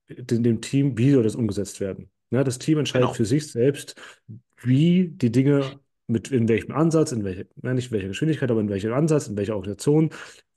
dem 0.10 0.62
Team, 0.62 0.98
wie 0.98 1.12
soll 1.12 1.24
das 1.24 1.36
umgesetzt 1.36 1.80
werden? 1.80 2.10
Ja, 2.32 2.44
das 2.44 2.60
Team 2.60 2.80
entscheidet 2.80 3.08
genau. 3.08 3.14
für 3.14 3.26
sich 3.26 3.52
selbst, 3.52 3.96
wie 4.62 5.10
die 5.10 5.32
Dinge, 5.32 5.80
mit 6.08 6.32
in 6.32 6.48
welchem 6.50 6.74
Ansatz, 6.74 7.12
in 7.12 7.24
welche, 7.24 7.48
ja, 7.62 7.74
nicht 7.74 7.88
in 7.88 7.92
welcher 7.94 8.08
Geschwindigkeit, 8.10 8.52
aber 8.52 8.60
in 8.60 8.70
welchem 8.70 8.94
Ansatz, 8.94 9.28
in 9.28 9.38
welcher 9.38 9.56
Organisation, 9.56 10.10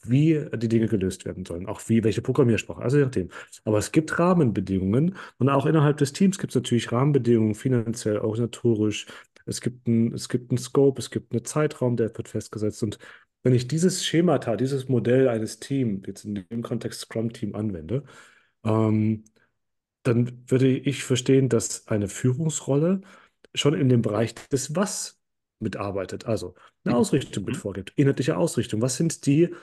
wie 0.05 0.45
die 0.55 0.69
Dinge 0.69 0.89
gelöst 0.89 1.25
werden 1.25 1.45
sollen. 1.45 1.67
Auch 1.67 1.81
wie, 1.89 2.05
welche 2.05 2.23
Programmiersprache, 2.23 2.83
also 2.83 2.99
je 2.99 3.05
nachdem. 3.05 3.29
Aber 3.65 3.79
es 3.79 3.93
gibt 3.93 4.19
Rahmenbedingungen 4.19 5.17
und 5.39 5.49
auch 5.49 5.67
innerhalb 5.67 5.99
des 5.99 6.13
Teams 6.13 6.39
gibt 6.39 6.53
es 6.53 6.55
natürlich 6.57 6.93
Rahmenbedingungen, 6.93 7.55
finanziell, 7.55 8.19
organisatorisch. 8.19 9.07
Es 9.47 9.61
gibt 9.61 9.87
ein, 9.87 10.13
es 10.13 10.29
gibt 10.29 10.51
einen 10.51 10.59
Scope, 10.59 11.01
es 11.01 11.11
gibt 11.11 11.33
einen 11.33 11.45
Zeitraum, 11.45 11.97
der 11.97 12.17
wird 12.17 12.29
festgesetzt. 12.29 12.83
Und 12.83 12.99
wenn 13.43 13.55
ich 13.55 13.69
dieses 13.69 14.05
Schemata, 14.05 14.57
dieses 14.57 14.89
Modell 14.89 15.29
eines 15.29 15.61
Teams, 15.61 16.03
jetzt 16.07 16.25
in 16.25 16.35
dem 16.51 16.63
Kontext 16.63 17.01
Scrum-Team 17.03 17.55
anwende, 17.55 18.03
ähm, 18.65 19.25
dann 20.07 20.43
würde 20.49 20.69
ich 20.69 21.05
verstehen, 21.05 21.49
dass 21.49 21.87
eine 21.89 22.09
Führungsrolle 22.09 23.01
schon 23.55 23.75
in 23.75 23.89
dem 23.89 24.03
Bereich 24.03 24.35
des 24.51 24.75
Was 24.77 25.19
mitarbeitet. 25.61 26.27
Also 26.27 26.55
eine 26.85 26.97
Ausrichtung 26.97 27.45
mit 27.45 27.57
Mhm. 27.57 27.61
vorgibt, 27.61 27.93
inhaltliche 27.97 28.37
Ausrichtung. 28.37 28.83
Was 28.83 28.97
sind 28.97 29.27
die, 29.27 29.55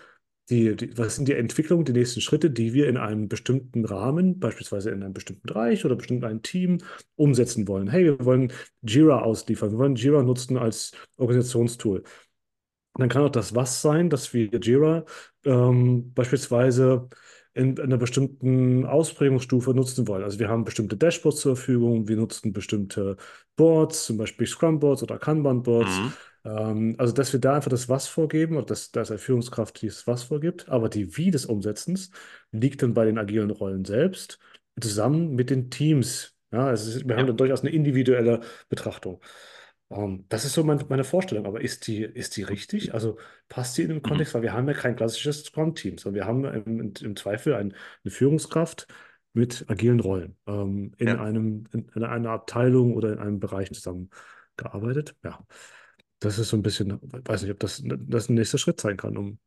die, 0.50 0.76
die, 0.76 0.98
was 0.98 1.16
sind 1.16 1.28
die 1.28 1.34
Entwicklungen, 1.34 1.86
die 1.86 1.94
nächsten 1.94 2.22
Schritte, 2.22 2.52
die 2.52 2.74
wir 2.74 2.88
in 2.90 2.98
einem 2.98 3.30
bestimmten 3.30 3.86
Rahmen, 3.86 4.40
beispielsweise 4.40 4.92
in 4.92 5.04
einem 5.04 5.14
bestimmten 5.14 5.48
Bereich 5.48 5.86
oder 5.86 5.96
bestimmt 5.96 6.24
ein 6.26 6.42
Team 6.42 6.80
umsetzen 7.16 7.68
wollen? 7.68 7.88
Hey, 7.88 8.06
wir 8.06 8.26
wollen 8.26 8.52
Jira 8.82 9.22
ausliefern, 9.22 9.72
wir 9.72 9.78
wollen 9.80 9.96
Jira 9.96 10.24
nutzen 10.24 10.58
als 10.58 10.92
Organisationstool. 11.18 12.04
Dann 12.96 13.10
kann 13.10 13.24
auch 13.24 13.30
das 13.30 13.56
Was 13.56 13.82
sein, 13.82 14.10
dass 14.10 14.34
wir 14.34 14.50
Jira 14.60 15.06
ähm, 15.46 16.14
beispielsweise 16.14 17.10
in 17.54 17.80
einer 17.80 17.98
bestimmten 17.98 18.86
Ausprägungsstufe 18.86 19.74
nutzen 19.74 20.08
wollen. 20.08 20.24
Also 20.24 20.40
wir 20.40 20.50
haben 20.50 20.64
bestimmte 20.64 20.98
Dashboards 20.98 21.42
zur 21.42 21.56
Verfügung, 21.56 22.08
wir 22.08 22.16
nutzen 22.16 22.52
bestimmte 22.54 23.18
Boards, 23.56 24.06
zum 24.06 24.18
Beispiel 24.18 24.48
Scrum-Boards 24.48 25.04
oder 25.04 25.20
Kanban-Boards. 25.20 26.00
Mhm. 26.00 26.14
Ähm, 26.46 26.96
also 26.98 27.14
dass 27.14 27.32
wir 27.34 27.40
da 27.40 27.56
einfach 27.56 27.70
das 27.70 27.90
Was 27.90 28.08
vorgeben 28.08 28.58
oder 28.58 28.66
dass, 28.66 28.92
dass 28.92 29.12
eine 29.12 29.20
Führungskraft 29.20 29.82
dieses 29.82 30.08
Was 30.08 30.24
vorgibt, 30.24 30.68
aber 30.70 30.90
die 30.90 31.16
Wie 31.18 31.32
des 31.32 31.46
Umsetzens 31.46 32.12
liegt 32.52 32.82
dann 32.82 32.94
bei 32.94 33.06
den 33.06 33.18
agilen 33.18 33.52
Rollen 33.52 33.86
selbst, 33.86 34.40
zusammen 34.80 35.36
mit 35.36 35.50
den 35.50 35.70
Teams. 35.70 36.36
Ja, 36.52 36.72
ist, 36.72 37.08
wir 37.08 37.16
haben 37.18 37.26
Ja. 37.26 37.28
dann 37.28 37.38
durchaus 37.38 37.62
eine 37.62 37.72
individuelle 37.72 38.42
Betrachtung. 38.70 39.22
Ähm, 39.94 40.26
das 40.30 40.46
ist 40.46 40.54
so 40.54 40.64
mein, 40.64 40.84
meine 40.90 41.04
Vorstellung, 41.04 41.46
aber 41.46 41.62
ist 41.62 41.88
die, 41.88 42.04
ist 42.04 42.38
die 42.38 42.44
richtig? 42.44 42.94
Also 42.94 43.18
passt 43.50 43.78
die 43.78 43.84
in 43.84 43.90
den 43.90 44.02
Mhm. 44.04 44.04
Kontext? 44.04 44.34
Weil 44.34 44.42
wir 44.44 44.54
haben 44.54 44.68
ja 44.68 44.74
kein 44.74 44.96
klassisches 44.96 45.46
Scrum-Team, 45.46 45.98
sondern 45.98 46.16
wir 46.22 46.26
haben 46.28 46.46
im, 46.46 46.94
im 47.02 47.16
Zweifel 47.16 47.54
ein, 47.56 47.74
eine 48.04 48.12
Führungskraft 48.12 48.88
mit 49.34 49.66
agilen 49.70 50.00
Rollen 50.00 50.38
ähm, 50.48 50.94
in 50.98 51.16
Ja, 51.16 51.18
einem, 51.18 51.66
in, 51.74 51.90
in 51.96 52.04
einer 52.04 52.32
Abteilung 52.32 52.94
oder 52.96 53.14
in 53.14 53.20
einem 53.20 53.40
Bereich 53.40 53.72
zusammengearbeitet. 53.74 55.16
Ja, 55.24 55.46
das 56.20 56.40
ist 56.40 56.50
so 56.50 56.58
ein 56.58 56.64
bisschen, 56.64 57.00
weiß 57.04 57.44
nicht, 57.44 57.52
ob 57.52 57.60
das, 57.60 57.82
das 57.86 58.30
ein 58.30 58.36
nächster 58.36 58.58
Schritt 58.58 58.80
sein 58.82 58.98
kann, 58.98 59.18
um 59.18 59.40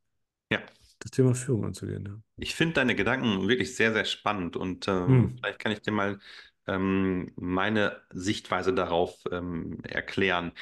ja. 0.50 0.60
das 0.98 1.10
Thema 1.10 1.34
Führung 1.34 1.64
anzugehen. 1.64 2.04
Ja. 2.06 2.20
Ich 2.38 2.54
finde 2.54 2.74
deine 2.74 2.94
Gedanken 2.94 3.48
wirklich 3.48 3.76
sehr, 3.76 3.92
sehr 3.92 4.04
spannend 4.04 4.56
und 4.56 4.88
Hm, 5.06 5.26
ähm, 5.26 5.36
vielleicht 5.40 5.58
kann 5.58 5.72
ich 5.72 5.80
dir 5.80 5.92
mal 5.92 6.18
ähm, 6.66 7.32
meine 7.36 8.02
Sichtweise 8.12 8.72
darauf 8.74 9.16
ähm, 9.30 9.80
erklären. 9.84 10.52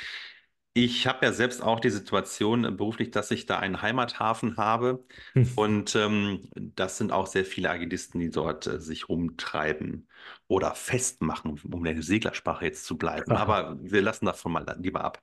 Ich 0.75 1.07
habe 1.07 1.27
ja 1.27 1.33
selbst 1.33 1.63
auch 1.63 1.81
die 1.81 1.91
Situation 1.91 2.65
äh, 2.65 2.71
beruflich, 2.73 3.11
dass 3.11 3.31
ich 3.31 3.47
da 3.47 3.59
einen 3.61 3.83
Heimathafen 3.83 4.57
habe 4.57 5.05
hm, 5.35 5.45
und 5.55 5.95
ähm, 5.97 6.49
das 6.57 6.99
sind 6.99 7.13
auch 7.13 7.27
sehr 7.29 7.45
viele 7.45 7.71
Agilisten, 7.71 8.21
die 8.21 8.31
dort 8.31 8.67
äh, 8.67 8.81
sich 8.81 9.09
rumtreiben 9.09 10.09
oder 10.49 10.75
festmachen, 10.75 11.61
um 11.73 11.87
in 11.87 11.95
der 11.97 12.03
Seglersprache 12.03 12.65
jetzt 12.67 12.85
zu 12.87 12.99
bleiben. 12.99 13.35
aha, 13.35 13.37
Aber 13.37 13.77
wir 13.81 14.03
lassen 14.03 14.27
davon 14.27 14.53
mal 14.53 14.67
lieber 14.81 15.05
ab. 15.05 15.23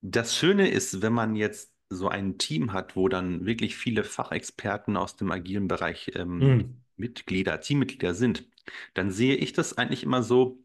Das 0.00 0.36
Schöne 0.36 0.68
ist, 0.70 1.02
wenn 1.02 1.12
man 1.12 1.34
jetzt 1.36 1.72
so 1.90 2.08
ein 2.08 2.38
Team 2.38 2.72
hat, 2.72 2.96
wo 2.96 3.08
dann 3.08 3.46
wirklich 3.46 3.76
viele 3.76 4.04
Fachexperten 4.04 4.96
aus 4.96 5.16
dem 5.16 5.30
agilen 5.32 5.68
Bereich 5.68 6.12
ähm, 6.14 6.58
hm, 6.58 6.78
Mitglieder, 6.98 7.60
Teammitglieder 7.60 8.14
sind, 8.14 8.48
dann 8.94 9.10
sehe 9.10 9.36
ich 9.36 9.52
das 9.52 9.76
eigentlich 9.78 10.02
immer 10.04 10.22
so, 10.22 10.58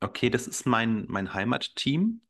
okay, 0.00 0.30
das 0.30 0.46
ist 0.46 0.66
mein, 0.66 1.06
mein 1.08 1.34
Heimatteam 1.34 2.20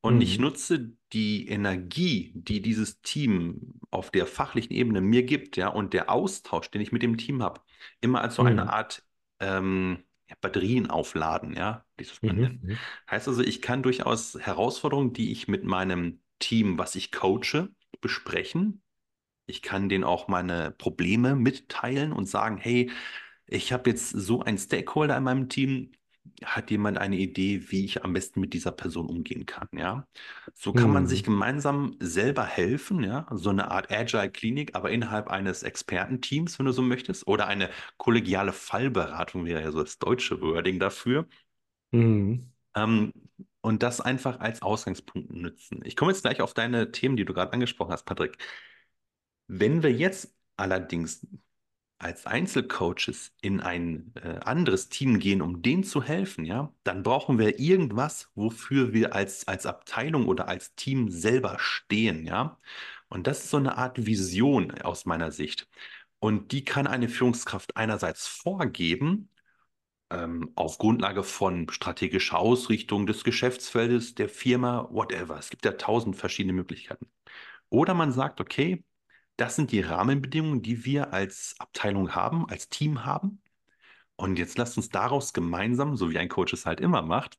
und 0.00 0.20
ich 0.22 0.38
hm, 0.38 0.40
nutze 0.40 0.92
die 1.12 1.48
Energie, 1.48 2.32
die 2.34 2.60
dieses 2.62 3.00
Team 3.02 3.80
auf 3.90 4.10
der 4.10 4.26
fachlichen 4.26 4.72
Ebene 4.74 5.00
mir 5.00 5.24
gibt, 5.24 5.56
ja, 5.56 5.68
und 5.68 5.92
der 5.94 6.10
Austausch, 6.10 6.70
den 6.70 6.80
ich 6.82 6.92
mit 6.92 7.02
dem 7.02 7.18
Team 7.18 7.42
habe, 7.42 7.60
immer 8.00 8.22
als 8.22 8.36
so 8.36 8.42
eine 8.42 8.52
hm, 8.54 8.72
Art 8.72 9.04
ähm, 9.40 10.04
Batterien 10.40 10.90
aufladen, 10.90 11.54
ja, 11.56 11.84
mhm, 12.22 12.58
mhm, 12.62 12.80
Heißt 13.10 13.28
also, 13.28 13.42
ich 13.42 13.62
kann 13.62 13.82
durchaus 13.82 14.34
Herausforderungen, 14.40 15.12
die 15.12 15.32
ich 15.32 15.48
mit 15.48 15.64
meinem 15.64 16.20
Team, 16.38 16.78
was 16.78 16.94
ich 16.96 17.12
coache, 17.12 17.68
besprechen. 18.00 18.81
Ich 19.46 19.62
kann 19.62 19.88
denen 19.88 20.04
auch 20.04 20.28
meine 20.28 20.70
Probleme 20.72 21.34
mitteilen 21.36 22.12
und 22.12 22.26
sagen, 22.28 22.58
hey, 22.58 22.90
ich 23.46 23.72
habe 23.72 23.90
jetzt 23.90 24.10
so 24.10 24.42
einen 24.42 24.58
Stakeholder 24.58 25.16
in 25.16 25.24
meinem 25.24 25.48
Team. 25.48 25.92
Hat 26.44 26.70
jemand 26.70 26.98
eine 26.98 27.16
Idee, 27.16 27.70
wie 27.70 27.84
ich 27.84 28.04
am 28.04 28.12
besten 28.12 28.40
mit 28.40 28.54
dieser 28.54 28.70
Person 28.72 29.06
umgehen 29.08 29.44
kann? 29.44 29.68
Ja, 29.76 30.06
so 30.54 30.72
kann 30.72 30.90
man 30.92 31.06
sich 31.06 31.22
hm, 31.22 31.24
gemeinsam 31.24 31.96
selber 32.00 32.44
helfen. 32.46 33.02
Ja, 33.02 33.26
so 33.32 33.50
eine 33.50 33.70
Art 33.72 33.90
Agile 33.90 34.30
Klinik, 34.30 34.74
aber 34.76 34.90
innerhalb 34.90 35.28
eines 35.28 35.62
Expertenteams, 35.64 36.58
wenn 36.58 36.66
du 36.66 36.72
so 36.72 36.82
möchtest, 36.82 37.26
oder 37.26 37.46
eine 37.48 37.70
kollegiale 37.98 38.52
Fallberatung 38.52 39.44
wäre 39.46 39.62
ja 39.62 39.72
so 39.72 39.82
das 39.82 39.98
deutsche 39.98 40.40
Wording 40.40 40.78
dafür. 40.78 41.26
hm, 41.92 42.52
Ähm, 42.74 43.12
und 43.60 43.82
das 43.82 44.00
einfach 44.00 44.40
als 44.40 44.62
Ausgangspunkt 44.62 45.30
nutzen. 45.32 45.80
Ich 45.84 45.94
komme 45.96 46.10
jetzt 46.12 46.22
gleich 46.22 46.40
auf 46.40 46.54
deine 46.54 46.90
Themen, 46.90 47.16
die 47.16 47.24
du 47.24 47.32
gerade 47.34 47.52
angesprochen 47.52 47.92
hast, 47.92 48.04
Patrick. 48.04 48.38
Wenn 49.46 49.82
wir 49.82 49.92
jetzt 49.92 50.34
allerdings 50.56 51.26
als 51.98 52.26
Einzelcoaches 52.26 53.32
in 53.40 53.60
ein 53.60 54.12
äh, 54.16 54.40
anderes 54.40 54.88
Team 54.88 55.20
gehen, 55.20 55.40
um 55.40 55.62
denen 55.62 55.84
zu 55.84 56.02
helfen, 56.02 56.44
ja, 56.44 56.74
dann 56.84 57.02
brauchen 57.04 57.38
wir 57.38 57.60
irgendwas, 57.60 58.30
wofür 58.34 58.92
wir 58.92 59.14
als, 59.14 59.46
als 59.46 59.66
Abteilung 59.66 60.26
oder 60.26 60.48
als 60.48 60.74
Team 60.74 61.10
selber 61.10 61.58
stehen, 61.60 62.26
ja. 62.26 62.58
Und 63.08 63.26
das 63.26 63.44
ist 63.44 63.50
so 63.50 63.58
eine 63.58 63.78
Art 63.78 64.06
Vision 64.06 64.72
aus 64.82 65.04
meiner 65.06 65.30
Sicht. 65.32 65.68
Und 66.18 66.52
die 66.52 66.64
kann 66.64 66.86
eine 66.86 67.08
Führungskraft 67.08 67.76
einerseits 67.76 68.26
vorgeben, 68.26 69.28
ähm, 70.10 70.52
auf 70.56 70.78
Grundlage 70.78 71.22
von 71.24 71.68
strategischer 71.70 72.38
Ausrichtung 72.38 73.06
des 73.06 73.24
Geschäftsfeldes, 73.24 74.14
der 74.14 74.28
Firma, 74.28 74.88
whatever. 74.90 75.38
Es 75.38 75.50
gibt 75.50 75.64
ja 75.64 75.72
tausend 75.72 76.16
verschiedene 76.16 76.52
Möglichkeiten. 76.52 77.06
Oder 77.70 77.94
man 77.94 78.12
sagt, 78.12 78.40
okay, 78.40 78.84
das 79.36 79.56
sind 79.56 79.72
die 79.72 79.80
Rahmenbedingungen, 79.80 80.62
die 80.62 80.84
wir 80.84 81.12
als 81.12 81.54
Abteilung 81.58 82.14
haben, 82.14 82.48
als 82.48 82.68
Team 82.68 83.04
haben. 83.04 83.42
Und 84.16 84.38
jetzt 84.38 84.58
lasst 84.58 84.76
uns 84.76 84.90
daraus 84.90 85.32
gemeinsam, 85.32 85.96
so 85.96 86.10
wie 86.10 86.18
ein 86.18 86.28
Coach 86.28 86.52
es 86.52 86.66
halt 86.66 86.80
immer 86.80 87.02
macht, 87.02 87.38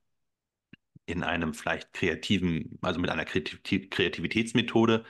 in 1.06 1.24
einem 1.24 1.54
vielleicht 1.54 1.94
kreativen, 1.94 2.78
also 2.82 3.00
mit 3.00 3.10
einer 3.10 3.26
Kreativ 3.26 3.62
Kreativitätsmethode, 3.90 5.06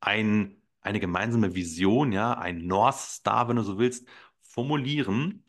ein, 0.00 0.62
eine 0.80 1.00
gemeinsame 1.00 1.54
Vision, 1.54 2.12
ja, 2.12 2.34
ein 2.38 2.66
North 2.66 2.96
Star, 2.96 3.48
wenn 3.48 3.56
du 3.56 3.62
so 3.62 3.78
willst, 3.78 4.06
formulieren, 4.42 5.44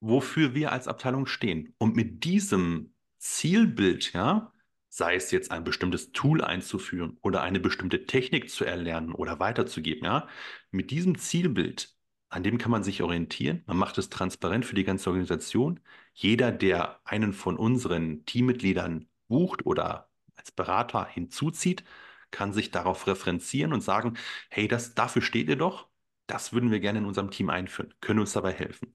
wofür 0.00 0.54
wir 0.54 0.72
als 0.72 0.88
Abteilung 0.88 1.26
stehen. 1.26 1.74
Und 1.78 1.96
mit 1.96 2.24
diesem 2.24 2.94
Zielbild, 3.18 4.12
ja, 4.12 4.52
sei 4.96 5.16
es 5.16 5.30
jetzt 5.30 5.50
ein 5.50 5.62
bestimmtes 5.62 6.12
Tool 6.12 6.42
einzuführen 6.42 7.18
oder 7.20 7.42
eine 7.42 7.60
bestimmte 7.60 8.06
Technik 8.06 8.48
zu 8.48 8.64
erlernen 8.64 9.12
oder 9.12 9.38
weiterzugeben, 9.38 10.04
ja, 10.06 10.26
mit 10.70 10.90
diesem 10.90 11.18
Zielbild, 11.18 11.94
an 12.30 12.42
dem 12.42 12.56
kann 12.56 12.70
man 12.70 12.82
sich 12.82 13.02
orientieren. 13.02 13.62
Man 13.66 13.76
macht 13.76 13.98
es 13.98 14.08
transparent 14.08 14.64
für 14.64 14.74
die 14.74 14.84
ganze 14.84 15.10
Organisation. 15.10 15.80
Jeder, 16.14 16.50
der 16.50 17.00
einen 17.04 17.34
von 17.34 17.58
unseren 17.58 18.24
Teammitgliedern 18.24 19.06
bucht 19.28 19.66
oder 19.66 20.08
als 20.34 20.50
Berater 20.52 21.06
hinzuzieht, 21.06 21.84
kann 22.30 22.54
sich 22.54 22.70
darauf 22.70 23.06
referenzieren 23.06 23.72
und 23.74 23.82
sagen, 23.82 24.16
hey, 24.50 24.66
das, 24.66 24.94
dafür 24.94 25.20
steht 25.22 25.48
ihr 25.50 25.56
doch. 25.56 25.88
Das 26.26 26.52
würden 26.54 26.70
wir 26.70 26.80
gerne 26.80 27.00
in 27.00 27.04
unserem 27.06 27.30
Team 27.30 27.50
einführen. 27.50 27.92
Können 28.00 28.20
uns 28.20 28.32
dabei 28.32 28.52
helfen. 28.52 28.94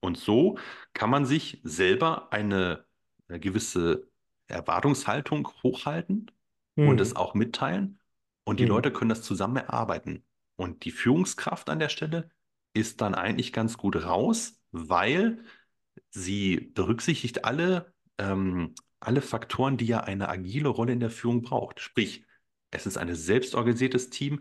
Und 0.00 0.18
so 0.18 0.58
kann 0.94 1.10
man 1.10 1.26
sich 1.26 1.60
selber 1.64 2.32
eine, 2.32 2.84
eine 3.28 3.40
gewisse 3.40 4.08
Erwartungshaltung 4.48 5.48
hochhalten 5.62 6.30
und 6.74 7.00
es 7.00 7.10
hm, 7.10 7.16
auch 7.16 7.34
mitteilen. 7.34 7.98
Und 8.44 8.60
die 8.60 8.64
hm, 8.64 8.70
Leute 8.70 8.92
können 8.92 9.10
das 9.10 9.22
zusammen 9.22 9.56
erarbeiten. 9.56 10.24
Und 10.56 10.84
die 10.84 10.90
Führungskraft 10.90 11.70
an 11.70 11.78
der 11.78 11.88
Stelle 11.88 12.30
ist 12.72 13.00
dann 13.00 13.14
eigentlich 13.14 13.52
ganz 13.52 13.76
gut 13.76 13.96
raus, 14.04 14.60
weil 14.70 15.44
Sie 16.10 16.56
berücksichtigt 16.74 17.44
alle, 17.44 17.92
ähm, 18.18 18.74
alle 19.00 19.20
Faktoren, 19.20 19.76
die 19.76 19.86
ja 19.86 20.00
eine 20.00 20.28
agile 20.28 20.68
Rolle 20.68 20.92
in 20.92 21.00
der 21.00 21.10
Führung 21.10 21.42
braucht. 21.42 21.80
Sprich, 21.80 22.24
es 22.70 22.86
ist 22.86 22.96
ein 22.96 23.14
selbstorganisiertes 23.14 24.10
Team, 24.10 24.40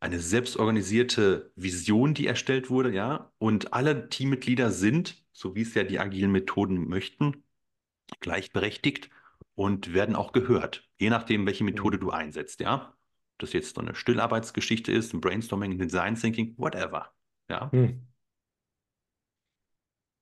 eine 0.00 0.20
selbstorganisierte 0.20 1.52
Vision, 1.56 2.14
die 2.14 2.26
erstellt 2.26 2.70
wurde, 2.70 2.92
ja, 2.92 3.32
und 3.38 3.72
alle 3.72 4.08
Teammitglieder 4.08 4.70
sind, 4.70 5.24
so 5.32 5.54
wie 5.54 5.62
es 5.62 5.74
ja 5.74 5.84
die 5.84 5.98
agilen 5.98 6.32
Methoden 6.32 6.88
möchten, 6.88 7.44
gleichberechtigt 8.20 9.10
und 9.58 9.92
werden 9.92 10.14
auch 10.14 10.30
gehört, 10.30 10.88
je 11.00 11.10
nachdem, 11.10 11.44
welche 11.44 11.64
Methode 11.64 11.98
du 11.98 12.10
einsetzt, 12.10 12.60
ja. 12.60 12.94
Ob 13.34 13.38
das 13.40 13.52
jetzt 13.52 13.74
so 13.74 13.80
eine 13.80 13.96
Stillarbeitsgeschichte 13.96 14.92
ist, 14.92 15.12
ein 15.12 15.20
Brainstorming, 15.20 15.72
ein 15.72 15.78
Design 15.78 16.14
Thinking, 16.14 16.54
whatever, 16.58 17.12
ja. 17.50 17.68
hm. 17.72 18.06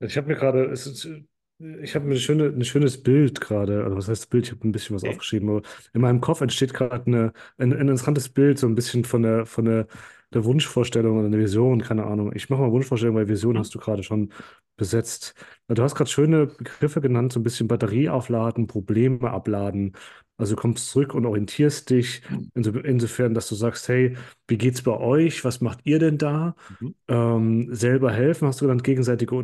Ich 0.00 0.16
habe 0.16 0.28
mir 0.28 0.36
gerade, 0.36 0.72
ich 0.72 1.94
habe 1.94 2.06
mir 2.06 2.14
ein, 2.14 2.18
schöne, 2.18 2.46
ein 2.46 2.64
schönes 2.64 3.02
Bild 3.02 3.40
gerade, 3.42 3.84
also 3.84 3.96
was 3.96 4.08
heißt 4.08 4.30
Bild, 4.30 4.46
ich 4.46 4.52
habe 4.52 4.66
ein 4.66 4.72
bisschen 4.72 4.96
was 4.96 5.02
Okay. 5.02 5.12
aufgeschrieben, 5.12 5.50
aber 5.50 5.62
in 5.92 6.00
meinem 6.00 6.22
Kopf 6.22 6.40
entsteht 6.40 6.72
gerade 6.72 7.32
ein 7.58 7.72
interessantes 7.72 8.30
Bild, 8.30 8.58
so 8.58 8.66
ein 8.66 8.74
bisschen 8.74 9.04
von 9.04 9.22
der, 9.22 9.44
von 9.44 9.66
der, 9.66 9.86
der 10.34 10.44
Wunschvorstellung 10.44 11.18
oder 11.18 11.30
der 11.30 11.40
Vision, 11.40 11.80
keine 11.82 12.04
Ahnung. 12.04 12.32
Ich 12.34 12.50
mache 12.50 12.60
mal 12.62 12.72
Wunschvorstellung, 12.72 13.16
weil 13.16 13.28
Vision 13.28 13.58
hast 13.58 13.74
du 13.74 13.78
gerade 13.78 14.02
schon 14.02 14.32
besetzt. 14.76 15.34
Du 15.68 15.82
hast 15.82 15.94
gerade 15.94 16.10
schöne 16.10 16.46
Begriffe 16.46 17.00
genannt, 17.00 17.32
so 17.32 17.40
ein 17.40 17.42
bisschen 17.42 17.68
Batterie 17.68 18.08
aufladen, 18.08 18.66
Probleme 18.66 19.30
abladen. 19.30 19.94
Also 20.38 20.54
du 20.54 20.60
kommst 20.60 20.90
zurück 20.90 21.14
und 21.14 21.24
orientierst 21.24 21.88
dich, 21.88 22.22
inso, 22.54 22.70
insofern, 22.72 23.32
dass 23.32 23.48
du 23.48 23.54
sagst, 23.54 23.88
hey, 23.88 24.16
wie 24.48 24.58
geht's 24.58 24.82
bei 24.82 24.92
euch? 24.92 25.44
Was 25.44 25.62
macht 25.62 25.80
ihr 25.84 25.98
denn 25.98 26.18
da? 26.18 26.54
Mhm. 26.68 26.94
ähm, 27.08 27.68
selber 27.74 28.12
helfen, 28.12 28.48
hast 28.48 28.60
du 28.60 28.64
genannt, 28.66 28.84
gegenseitige 28.84 29.34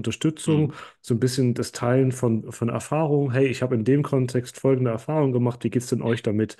Mhm. 0.46 0.70
Unterstützung, 0.70 0.72
so 1.00 1.14
ein 1.14 1.20
bisschen 1.20 1.54
das 1.54 1.72
Teilen 1.72 2.12
von, 2.12 2.50
von 2.52 2.68
Erfahrungen. 2.68 3.30
Hey, 3.32 3.46
ich 3.46 3.62
habe 3.62 3.74
in 3.74 3.84
dem 3.84 4.02
Kontext 4.02 4.58
folgende 4.60 4.90
Erfahrung 4.90 5.32
gemacht, 5.32 5.62
wie 5.64 5.70
geht 5.70 5.82
es 5.82 5.88
denn 5.88 6.02
euch 6.02 6.22
damit? 6.22 6.56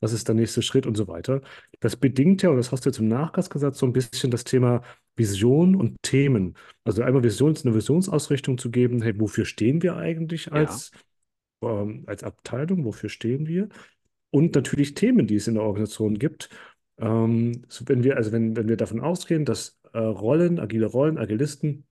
Was 0.00 0.12
ist 0.12 0.28
der 0.28 0.34
nächste 0.34 0.62
Schritt 0.62 0.86
und 0.86 0.94
so 0.96 1.08
weiter? 1.08 1.40
Das 1.80 1.96
bedingt 1.96 2.42
ja, 2.42 2.50
und 2.50 2.56
das 2.58 2.70
hast 2.72 2.84
du 2.84 2.90
jetzt 2.90 2.98
im 2.98 3.08
Nachgang 3.08 3.44
gesagt, 3.48 3.65
so 3.74 3.86
ein 3.86 3.92
bisschen 3.92 4.30
das 4.30 4.44
Thema 4.44 4.82
Vision 5.16 5.74
und 5.76 6.02
Themen. 6.02 6.54
Also 6.84 7.02
einmal 7.02 7.22
Vision, 7.22 7.56
eine 7.64 7.74
Visionsausrichtung 7.74 8.58
zu 8.58 8.70
geben, 8.70 9.02
hey, 9.02 9.18
wofür 9.18 9.44
stehen 9.44 9.82
wir 9.82 9.96
eigentlich 9.96 10.46
Ja. 10.46 10.52
als, 10.52 10.90
ähm, 11.62 12.04
als 12.06 12.22
Abteilung, 12.22 12.84
wofür 12.84 13.08
stehen 13.08 13.46
wir? 13.46 13.68
Und 14.30 14.54
natürlich 14.54 14.94
Themen, 14.94 15.26
die 15.26 15.36
es 15.36 15.48
in 15.48 15.54
der 15.54 15.62
Organisation 15.64 16.18
gibt. 16.18 16.50
Ähm, 16.98 17.62
wenn 17.86 18.04
wir, 18.04 18.16
also 18.16 18.32
wenn, 18.32 18.56
wenn 18.56 18.68
wir 18.68 18.76
davon 18.76 19.00
ausgehen, 19.00 19.44
dass 19.44 19.78
äh, 19.92 19.98
Rollen, 19.98 20.58
agile 20.58 20.86
Rollen, 20.86 21.18
Agilisten 21.18 21.86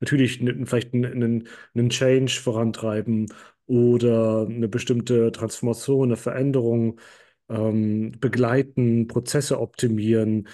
natürlich 0.00 0.38
vielleicht 0.38 0.94
einen, 0.94 1.48
einen 1.74 1.90
Change 1.90 2.32
vorantreiben 2.40 3.26
oder 3.66 4.46
eine 4.48 4.68
bestimmte 4.68 5.32
Transformation, 5.32 6.08
eine 6.08 6.16
Veränderung 6.16 7.00
ähm, 7.48 8.12
begleiten, 8.18 9.06
Prozesse 9.06 9.60
optimieren 9.60 10.48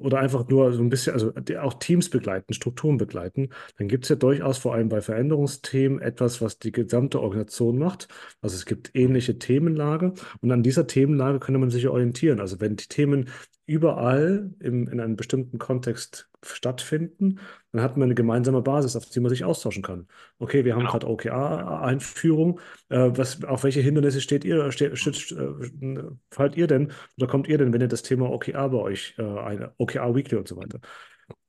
oder 0.00 0.18
einfach 0.18 0.48
nur 0.48 0.72
so 0.72 0.82
ein 0.82 0.88
bisschen, 0.88 1.12
also 1.12 1.32
auch 1.60 1.74
Teams 1.74 2.10
begleiten, 2.10 2.52
Strukturen 2.52 2.96
begleiten, 2.96 3.50
dann 3.78 3.88
gibt 3.88 4.04
es 4.04 4.08
ja 4.10 4.16
durchaus 4.16 4.58
vor 4.58 4.74
allem 4.74 4.88
bei 4.88 5.00
Veränderungsthemen 5.00 6.00
etwas, 6.00 6.40
was 6.40 6.58
die 6.58 6.72
gesamte 6.72 7.20
Organisation 7.20 7.78
macht. 7.78 8.08
Also 8.40 8.56
es 8.56 8.66
gibt 8.66 8.90
ähnliche 8.94 9.38
Themenlage 9.38 10.14
und 10.40 10.50
an 10.50 10.62
dieser 10.62 10.86
Themenlage 10.86 11.38
könnte 11.38 11.60
man 11.60 11.70
sich 11.70 11.86
orientieren. 11.88 12.40
Also 12.40 12.60
wenn 12.60 12.76
die 12.76 12.88
Themen 12.88 13.28
überall 13.66 14.50
im, 14.60 14.88
in 14.88 15.00
einem 15.00 15.16
bestimmten 15.16 15.58
Kontext 15.58 16.28
stattfinden, 16.44 17.38
dann 17.70 17.82
hat 17.82 17.96
man 17.96 18.06
eine 18.06 18.14
gemeinsame 18.14 18.62
Basis, 18.62 18.96
auf 18.96 19.06
die 19.06 19.20
man 19.20 19.30
sich 19.30 19.44
austauschen 19.44 19.82
kann. 19.82 20.08
Okay, 20.38 20.64
wir 20.64 20.72
haben 20.74 20.80
Genau. 20.80 20.90
gerade 20.92 21.06
OKR-Einführung. 21.08 22.60
Äh, 22.88 23.10
was, 23.14 23.44
auf 23.44 23.64
welche 23.64 23.80
Hindernisse 23.80 24.20
steht 24.20 24.44
ihr, 24.44 24.72
steht, 24.72 24.98
steht, 24.98 25.32
äh, 25.32 26.02
fallt 26.30 26.56
ihr 26.56 26.66
denn 26.66 26.92
oder 27.16 27.26
kommt 27.28 27.48
ihr 27.48 27.58
denn, 27.58 27.72
wenn 27.72 27.80
ihr 27.80 27.88
das 27.88 28.02
Thema 28.02 28.30
OKR 28.30 28.68
bei 28.70 28.78
euch, 28.78 29.14
äh, 29.18 29.68
OKR 29.78 30.14
Weekly 30.14 30.38
und 30.38 30.48
so 30.48 30.56
weiter? 30.56 30.80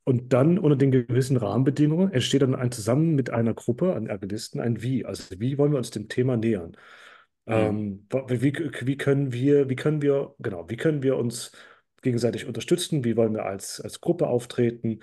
Und 0.04 0.32
dann 0.32 0.58
unter 0.58 0.76
den 0.76 0.90
gewissen 0.90 1.36
Rahmenbedingungen 1.36 2.12
entsteht 2.12 2.42
dann 2.42 2.54
ein 2.54 2.70
zusammen 2.70 3.14
mit 3.14 3.30
einer 3.30 3.54
Gruppe 3.54 3.94
an 3.94 4.10
Agilisten 4.10 4.60
ein 4.60 4.82
Wie. 4.82 5.04
Also 5.04 5.40
wie 5.40 5.56
wollen 5.58 5.72
wir 5.72 5.78
uns 5.78 5.90
dem 5.90 6.08
Thema 6.08 6.36
nähern? 6.36 6.76
Mhm. 7.46 7.52
Ähm, 7.52 8.06
wie, 8.28 8.54
wie 8.86 8.96
können 8.96 9.32
wir, 9.32 9.68
wie 9.68 9.76
können 9.76 10.02
wir, 10.02 10.34
genau, 10.38 10.68
wie 10.68 10.76
können 10.76 11.02
wir 11.02 11.16
uns 11.16 11.52
gegenseitig 12.04 12.46
unterstützen? 12.46 13.04
Wie 13.04 13.16
wollen 13.16 13.34
wir 13.34 13.46
als, 13.46 13.80
als 13.80 14.00
Gruppe 14.00 14.28
auftreten? 14.28 15.00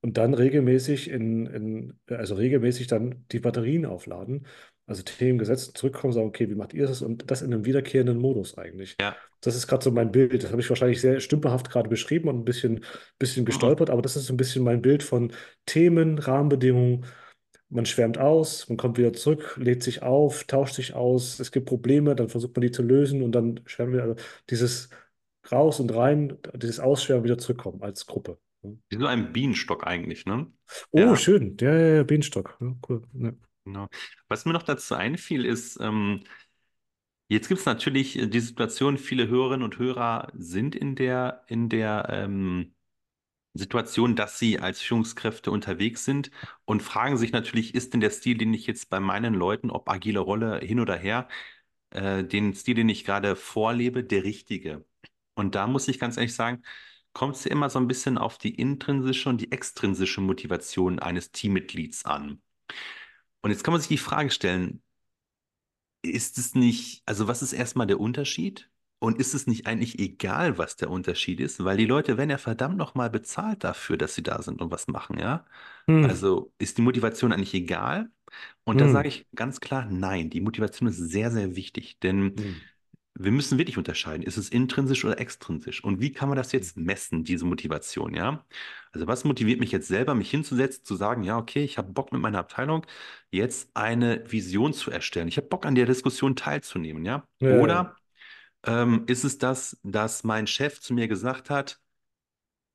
Und 0.00 0.18
dann 0.18 0.34
regelmäßig 0.34 1.10
in, 1.10 1.46
in, 1.46 1.98
also 2.08 2.34
regelmäßig 2.34 2.86
dann 2.88 3.26
die 3.32 3.40
Batterien 3.40 3.86
aufladen. 3.86 4.46
Also 4.86 5.02
Themen 5.02 5.38
gesetzt, 5.38 5.78
zurückkommen, 5.78 6.12
sagen, 6.12 6.28
okay, 6.28 6.50
wie 6.50 6.54
macht 6.54 6.74
ihr 6.74 6.86
das? 6.86 7.02
Und 7.02 7.30
das 7.30 7.42
in 7.42 7.54
einem 7.54 7.64
wiederkehrenden 7.64 8.18
Modus 8.18 8.58
eigentlich. 8.58 8.96
Ja. 9.00 9.16
Das 9.40 9.56
ist 9.56 9.66
gerade 9.66 9.82
so 9.84 9.90
mein 9.90 10.12
Bild. 10.12 10.42
Das 10.42 10.50
habe 10.52 10.60
ich 10.60 10.68
wahrscheinlich 10.68 11.00
sehr 11.00 11.20
stümperhaft 11.20 11.70
gerade 11.70 11.88
beschrieben 11.88 12.28
und 12.28 12.38
ein 12.40 12.44
bisschen, 12.44 12.84
bisschen 13.18 13.44
Mhm. 13.46 13.46
gestolpert, 13.46 13.90
aber 13.90 14.02
das 14.02 14.16
ist 14.16 14.26
so 14.26 14.34
ein 14.34 14.36
bisschen 14.38 14.62
mein 14.64 14.82
Bild 14.82 15.02
von 15.02 15.32
Themen, 15.66 16.18
Rahmenbedingungen, 16.18 17.06
man 17.70 17.86
schwärmt 17.86 18.18
aus, 18.18 18.68
man 18.68 18.76
kommt 18.78 18.98
wieder 18.98 19.12
zurück, 19.12 19.56
lädt 19.58 19.82
sich 19.82 20.02
auf, 20.02 20.44
tauscht 20.44 20.74
sich 20.74 20.94
aus, 20.94 21.40
es 21.40 21.50
gibt 21.50 21.66
Probleme, 21.66 22.14
dann 22.14 22.28
versucht 22.28 22.54
man 22.56 22.62
die 22.62 22.70
zu 22.70 22.82
lösen 22.82 23.22
und 23.22 23.32
dann 23.32 23.60
schwärmen 23.66 23.94
wir, 23.94 24.02
also 24.02 24.16
dieses 24.50 24.90
Raus 25.50 25.80
und 25.80 25.94
Rein, 25.94 26.38
dieses 26.54 26.80
Ausschwärmen 26.80 27.24
wieder 27.24 27.38
zurückkommen 27.38 27.82
als 27.82 28.06
Gruppe. 28.06 28.38
Wie 28.62 28.96
so 28.98 29.06
ein 29.06 29.32
Bienenstock 29.32 29.86
eigentlich, 29.86 30.24
ne? 30.26 30.50
Oh, 30.92 30.98
Ja, 30.98 31.16
schön. 31.16 31.56
Ja, 31.60 31.74
ja, 31.74 31.94
ja, 31.96 32.02
Bienenstock. 32.02 32.56
Ja, 32.60 32.74
cool. 32.88 33.02
Ja. 33.14 33.32
genau. 33.64 33.88
Was 34.28 34.44
mir 34.44 34.52
noch 34.52 34.62
dazu 34.62 34.94
einfiel, 34.94 35.44
ist, 35.44 35.78
ähm, 35.80 36.24
jetzt 37.28 37.48
gibt 37.48 37.60
es 37.60 37.66
natürlich 37.66 38.18
äh, 38.18 38.26
die 38.28 38.40
Situation, 38.40 38.98
viele 38.98 39.28
Hörerinnen 39.28 39.62
und 39.64 39.78
Hörer 39.78 40.30
sind 40.34 40.74
in 40.74 40.96
der, 40.96 41.44
in 41.48 41.68
der 41.68 42.06
ähm, 42.10 42.74
Situation, 43.54 44.16
dass 44.16 44.38
sie 44.38 44.60
als 44.60 44.80
Führungskräfte 44.82 45.50
unterwegs 45.50 46.04
sind 46.04 46.30
und 46.66 46.82
fragen 46.82 47.16
sich 47.18 47.32
natürlich, 47.32 47.74
ist 47.74 47.94
denn 47.94 48.00
der 48.00 48.10
Stil, 48.10 48.38
den 48.38 48.54
ich 48.54 48.66
jetzt 48.66 48.90
bei 48.90 49.00
meinen 49.00 49.34
Leuten, 49.34 49.70
ob 49.70 49.88
agile 49.90 50.20
Rolle 50.20 50.60
hin 50.60 50.80
oder 50.80 50.96
her, 50.96 51.28
äh, 51.90 52.24
den 52.24 52.54
Stil, 52.54 52.76
den 52.76 52.88
ich 52.90 53.04
gerade 53.04 53.36
vorlebe, 53.36 54.04
der 54.04 54.24
richtige? 54.24 54.84
Und 55.34 55.54
da 55.54 55.66
muss 55.66 55.88
ich 55.88 55.98
ganz 55.98 56.16
ehrlich 56.16 56.34
sagen, 56.34 56.62
kommt 57.12 57.36
es 57.36 57.44
ja 57.44 57.50
immer 57.52 57.70
so 57.70 57.78
ein 57.78 57.88
bisschen 57.88 58.18
auf 58.18 58.38
die 58.38 58.54
intrinsische 58.54 59.28
und 59.28 59.40
die 59.40 59.52
extrinsische 59.52 60.20
Motivation 60.20 60.98
eines 60.98 61.32
Teammitglieds 61.32 62.04
an. 62.04 62.42
Und 63.42 63.50
jetzt 63.50 63.62
kann 63.64 63.72
man 63.72 63.80
sich 63.80 63.88
die 63.88 63.98
Frage 63.98 64.30
stellen, 64.30 64.82
ist 66.02 66.38
es 66.38 66.54
nicht, 66.54 67.02
also 67.06 67.28
was 67.28 67.42
ist 67.42 67.52
erstmal 67.52 67.86
der 67.86 68.00
Unterschied? 68.00 68.70
Und 69.00 69.18
ist 69.18 69.34
es 69.34 69.46
nicht 69.46 69.66
eigentlich 69.66 69.98
egal, 69.98 70.56
was 70.56 70.76
der 70.76 70.90
Unterschied 70.90 71.40
ist? 71.40 71.62
Weil 71.62 71.76
die 71.76 71.84
Leute 71.86 72.16
werden 72.16 72.30
ja 72.30 72.38
verdammt 72.38 72.76
nochmal 72.78 73.10
bezahlt 73.10 73.62
dafür, 73.64 73.98
dass 73.98 74.14
sie 74.14 74.22
da 74.22 74.40
sind 74.40 74.62
und 74.62 74.70
was 74.70 74.86
machen, 74.88 75.18
ja? 75.18 75.44
Hm, 75.88 76.06
Also 76.06 76.52
ist 76.58 76.78
die 76.78 76.82
Motivation 76.82 77.32
eigentlich 77.32 77.54
egal? 77.54 78.10
Und 78.64 78.80
da 78.80 78.88
sage 78.88 79.08
hm, 79.08 79.10
ich 79.10 79.26
ganz 79.34 79.60
klar, 79.60 79.86
nein, 79.90 80.30
die 80.30 80.40
Motivation 80.40 80.88
ist 80.88 80.98
sehr, 80.98 81.30
sehr 81.30 81.56
wichtig, 81.56 81.98
denn 82.00 82.36
hm, 82.36 82.60
wir 83.16 83.30
müssen 83.30 83.58
wirklich 83.58 83.78
unterscheiden, 83.78 84.24
ist 84.24 84.36
es 84.36 84.48
intrinsisch 84.48 85.04
oder 85.04 85.20
extrinsisch? 85.20 85.84
Und 85.84 86.00
wie 86.00 86.12
kann 86.12 86.28
man 86.28 86.36
das 86.36 86.50
jetzt 86.52 86.76
messen, 86.76 87.22
diese 87.22 87.44
Motivation, 87.44 88.12
ja? 88.14 88.44
Also 88.92 89.06
was 89.06 89.24
motiviert 89.24 89.60
mich 89.60 89.70
jetzt 89.72 89.86
selber, 89.88 90.14
mich 90.14 90.30
hinzusetzen, 90.30 90.84
zu 90.84 90.96
sagen, 90.96 91.22
ja, 91.22 91.38
okay, 91.38 91.62
ich 91.62 91.78
habe 91.78 91.92
Bock 91.92 92.12
mit 92.12 92.20
meiner 92.20 92.40
Abteilung 92.40 92.86
jetzt 93.30 93.70
eine 93.74 94.24
Vision 94.30 94.72
zu 94.72 94.90
erstellen. 94.90 95.28
Ich 95.28 95.36
habe 95.36 95.46
Bock 95.46 95.64
an 95.64 95.76
der 95.76 95.86
Diskussion 95.86 96.34
teilzunehmen, 96.34 97.04
ja? 97.04 97.26
ja. 97.40 97.58
Oder 97.60 97.96
ähm, 98.64 99.04
ist 99.06 99.24
es 99.24 99.38
das, 99.38 99.78
dass 99.82 100.24
mein 100.24 100.46
Chef 100.46 100.80
zu 100.80 100.94
mir 100.94 101.08
gesagt 101.08 101.50
hat, 101.50 101.80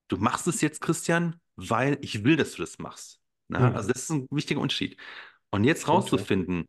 du 0.07 0.17
machst 0.17 0.47
es 0.47 0.61
jetzt, 0.61 0.81
Christian, 0.81 1.39
weil 1.55 1.97
ich 2.01 2.23
will, 2.23 2.35
dass 2.37 2.53
du 2.53 2.61
das 2.61 2.79
machst. 2.79 3.19
Na? 3.49 3.69
Hm, 3.69 3.75
Also 3.75 3.89
das 3.89 4.03
ist 4.03 4.09
ein 4.11 4.27
wichtiger 4.31 4.61
Unterschied. 4.61 4.97
Und 5.51 5.63
jetzt 5.63 5.87
rauszufinden, 5.87 6.65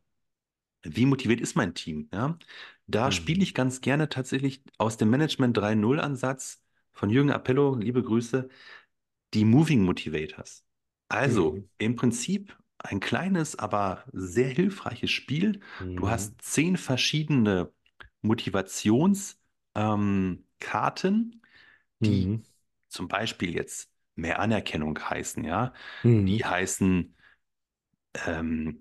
wie 0.82 1.06
motiviert 1.06 1.40
ist 1.40 1.56
mein 1.56 1.74
Team? 1.74 2.08
Ja? 2.12 2.38
Da 2.90 3.10
spiele 3.12 3.42
Hm, 3.42 3.44
ich 3.44 3.54
ganz 3.54 3.80
gerne 3.80 4.08
tatsächlich 4.08 4.62
aus 4.78 4.96
dem 4.96 5.10
Management 5.10 5.56
3.0-Ansatz 5.56 6.62
von 6.92 7.10
Jürgen 7.10 7.30
Appello, 7.30 7.74
liebe 7.76 8.02
Grüße, 8.02 8.48
die 9.34 9.44
Moving 9.44 9.82
Motivators. 9.84 10.64
Also 11.08 11.58
hm, 11.58 11.68
im 11.78 11.96
Prinzip 11.96 12.56
ein 12.78 13.00
kleines, 13.00 13.58
aber 13.58 14.04
sehr 14.12 14.48
hilfreiches 14.50 15.10
Spiel. 15.10 15.60
Du 15.96 16.08
hm, 16.08 16.10
hast 16.10 16.40
zehn 16.42 16.76
verschiedene 16.76 17.72
Motivationskarten, 18.22 19.38
ähm, 19.76 21.40
die 22.04 22.32
hm, 22.32 22.42
zum 22.88 23.08
Beispiel 23.08 23.54
jetzt 23.54 23.90
mehr 24.16 24.40
Anerkennung 24.40 24.98
heißen, 24.98 25.44
ja. 25.44 25.72
Die 26.28 26.44
heißen 26.44 27.14
ähm, 28.26 28.80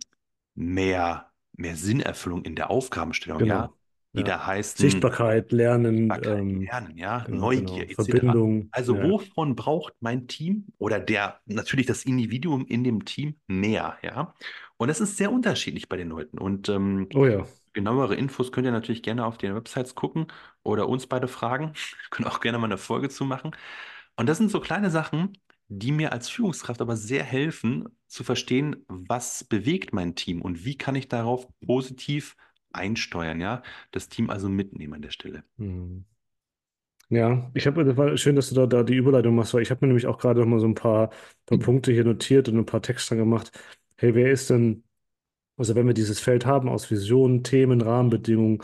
mehr, 0.56 1.32
mehr 1.54 1.76
Sinnerfüllung 1.76 2.44
in 2.46 2.56
der 2.56 2.70
Aufgabenstellung, 2.72 3.46
ja. 3.46 3.74
Genau. 4.14 4.22
Die 4.22 4.24
Ja. 4.24 4.24
da 4.24 4.46
heißen 4.46 5.14
Sichtbarkeit, 5.14 5.52
Lernen, 5.52 6.12
Sichtbarkeit, 6.12 6.24
ähm, 6.26 6.72
Lernen, 6.72 6.98
ja, 6.98 7.20
genau, 7.26 7.52
genau. 7.52 7.84
Neugier 7.84 7.90
etc. 7.90 8.12
Verbindung, 8.12 8.72
Also 8.72 9.02
ja. 9.02 9.02
wovon 9.02 9.56
braucht 9.56 9.94
mein 10.02 10.28
Team 10.28 10.68
oder 10.78 11.00
der 11.00 11.42
natürlich 11.46 11.86
das 11.88 12.06
Individuum 12.06 12.66
in 12.68 12.84
dem 12.84 13.06
Team 13.06 13.40
mehr, 13.48 13.98
ja? 14.04 14.34
Und 14.78 14.88
das 14.90 15.02
ist 15.02 15.18
sehr 15.18 15.32
unterschiedlich 15.32 15.90
bei 15.90 15.98
den 15.98 16.10
Leuten. 16.10 16.38
Und 16.38 16.70
ähm, 16.70 17.10
Oh 17.14 17.26
ja. 17.26 17.46
genauere 17.74 18.16
Infos 18.16 18.52
könnt 18.52 18.66
ihr 18.68 18.72
natürlich 18.72 19.04
gerne 19.04 19.26
auf 19.26 19.38
den 19.38 19.56
Websites 19.56 19.96
gucken 19.96 20.28
oder 20.64 20.90
uns 20.90 21.08
beide 21.08 21.28
fragen. 21.28 21.74
Wir 21.76 22.10
können 22.12 22.28
auch 22.30 22.40
gerne 22.42 22.58
mal 22.60 22.66
eine 22.68 22.78
Folge 22.78 23.10
zu 23.10 23.26
machen. 23.26 23.52
Und 24.16 24.28
das 24.28 24.38
sind 24.38 24.52
so 24.52 24.60
kleine 24.60 24.90
Sachen, 24.92 25.38
die 25.68 25.92
mir 25.92 26.12
als 26.12 26.30
Führungskraft 26.30 26.82
aber 26.82 26.96
sehr 26.98 27.24
helfen, 27.24 27.88
zu 28.08 28.24
verstehen, 28.24 28.86
was 28.88 29.44
bewegt 29.44 29.94
mein 29.94 30.16
Team 30.16 30.42
und 30.42 30.66
wie 30.66 30.78
kann 30.78 30.96
ich 30.96 31.08
darauf 31.08 31.48
positiv 31.62 32.36
einsteuern, 32.72 33.40
ja? 33.42 33.64
Das 33.92 34.10
Team 34.10 34.30
also 34.30 34.50
mitnehmen 34.50 34.96
an 34.96 35.02
der 35.02 35.12
Stelle. 35.12 35.44
Hm. 35.58 36.06
Ja, 37.12 37.50
ich 37.56 37.66
habe, 37.66 37.84
das 37.84 37.98
war 37.98 38.16
schön, 38.18 38.36
dass 38.36 38.50
du 38.50 38.56
da, 38.56 38.68
da 38.68 38.84
die 38.84 38.96
Überleitung 38.96 39.34
machst, 39.36 39.54
weil 39.54 39.64
ich 39.64 39.72
habe 39.72 39.84
mir 39.84 39.88
nämlich 39.88 40.06
auch 40.06 40.20
gerade 40.20 40.40
noch 40.42 40.48
mal 40.48 40.60
so 40.60 40.68
ein 40.68 40.76
paar, 40.76 41.10
paar 41.48 41.58
Punkte 41.58 41.92
hier 41.92 42.04
notiert 42.04 42.48
und 42.50 42.58
ein 42.58 42.66
paar 42.68 42.84
Texte 42.84 43.16
gemacht. 43.16 43.52
Hey, 43.98 44.14
wer 44.14 44.32
ist 44.32 44.52
denn, 44.52 44.84
also 45.58 45.76
wenn 45.76 45.88
wir 45.88 45.94
dieses 45.96 46.20
Feld 46.20 46.46
haben 46.46 46.70
aus 46.70 46.92
Visionen, 46.92 47.44
Themen, 47.44 47.82
Rahmenbedingungen, 47.82 48.60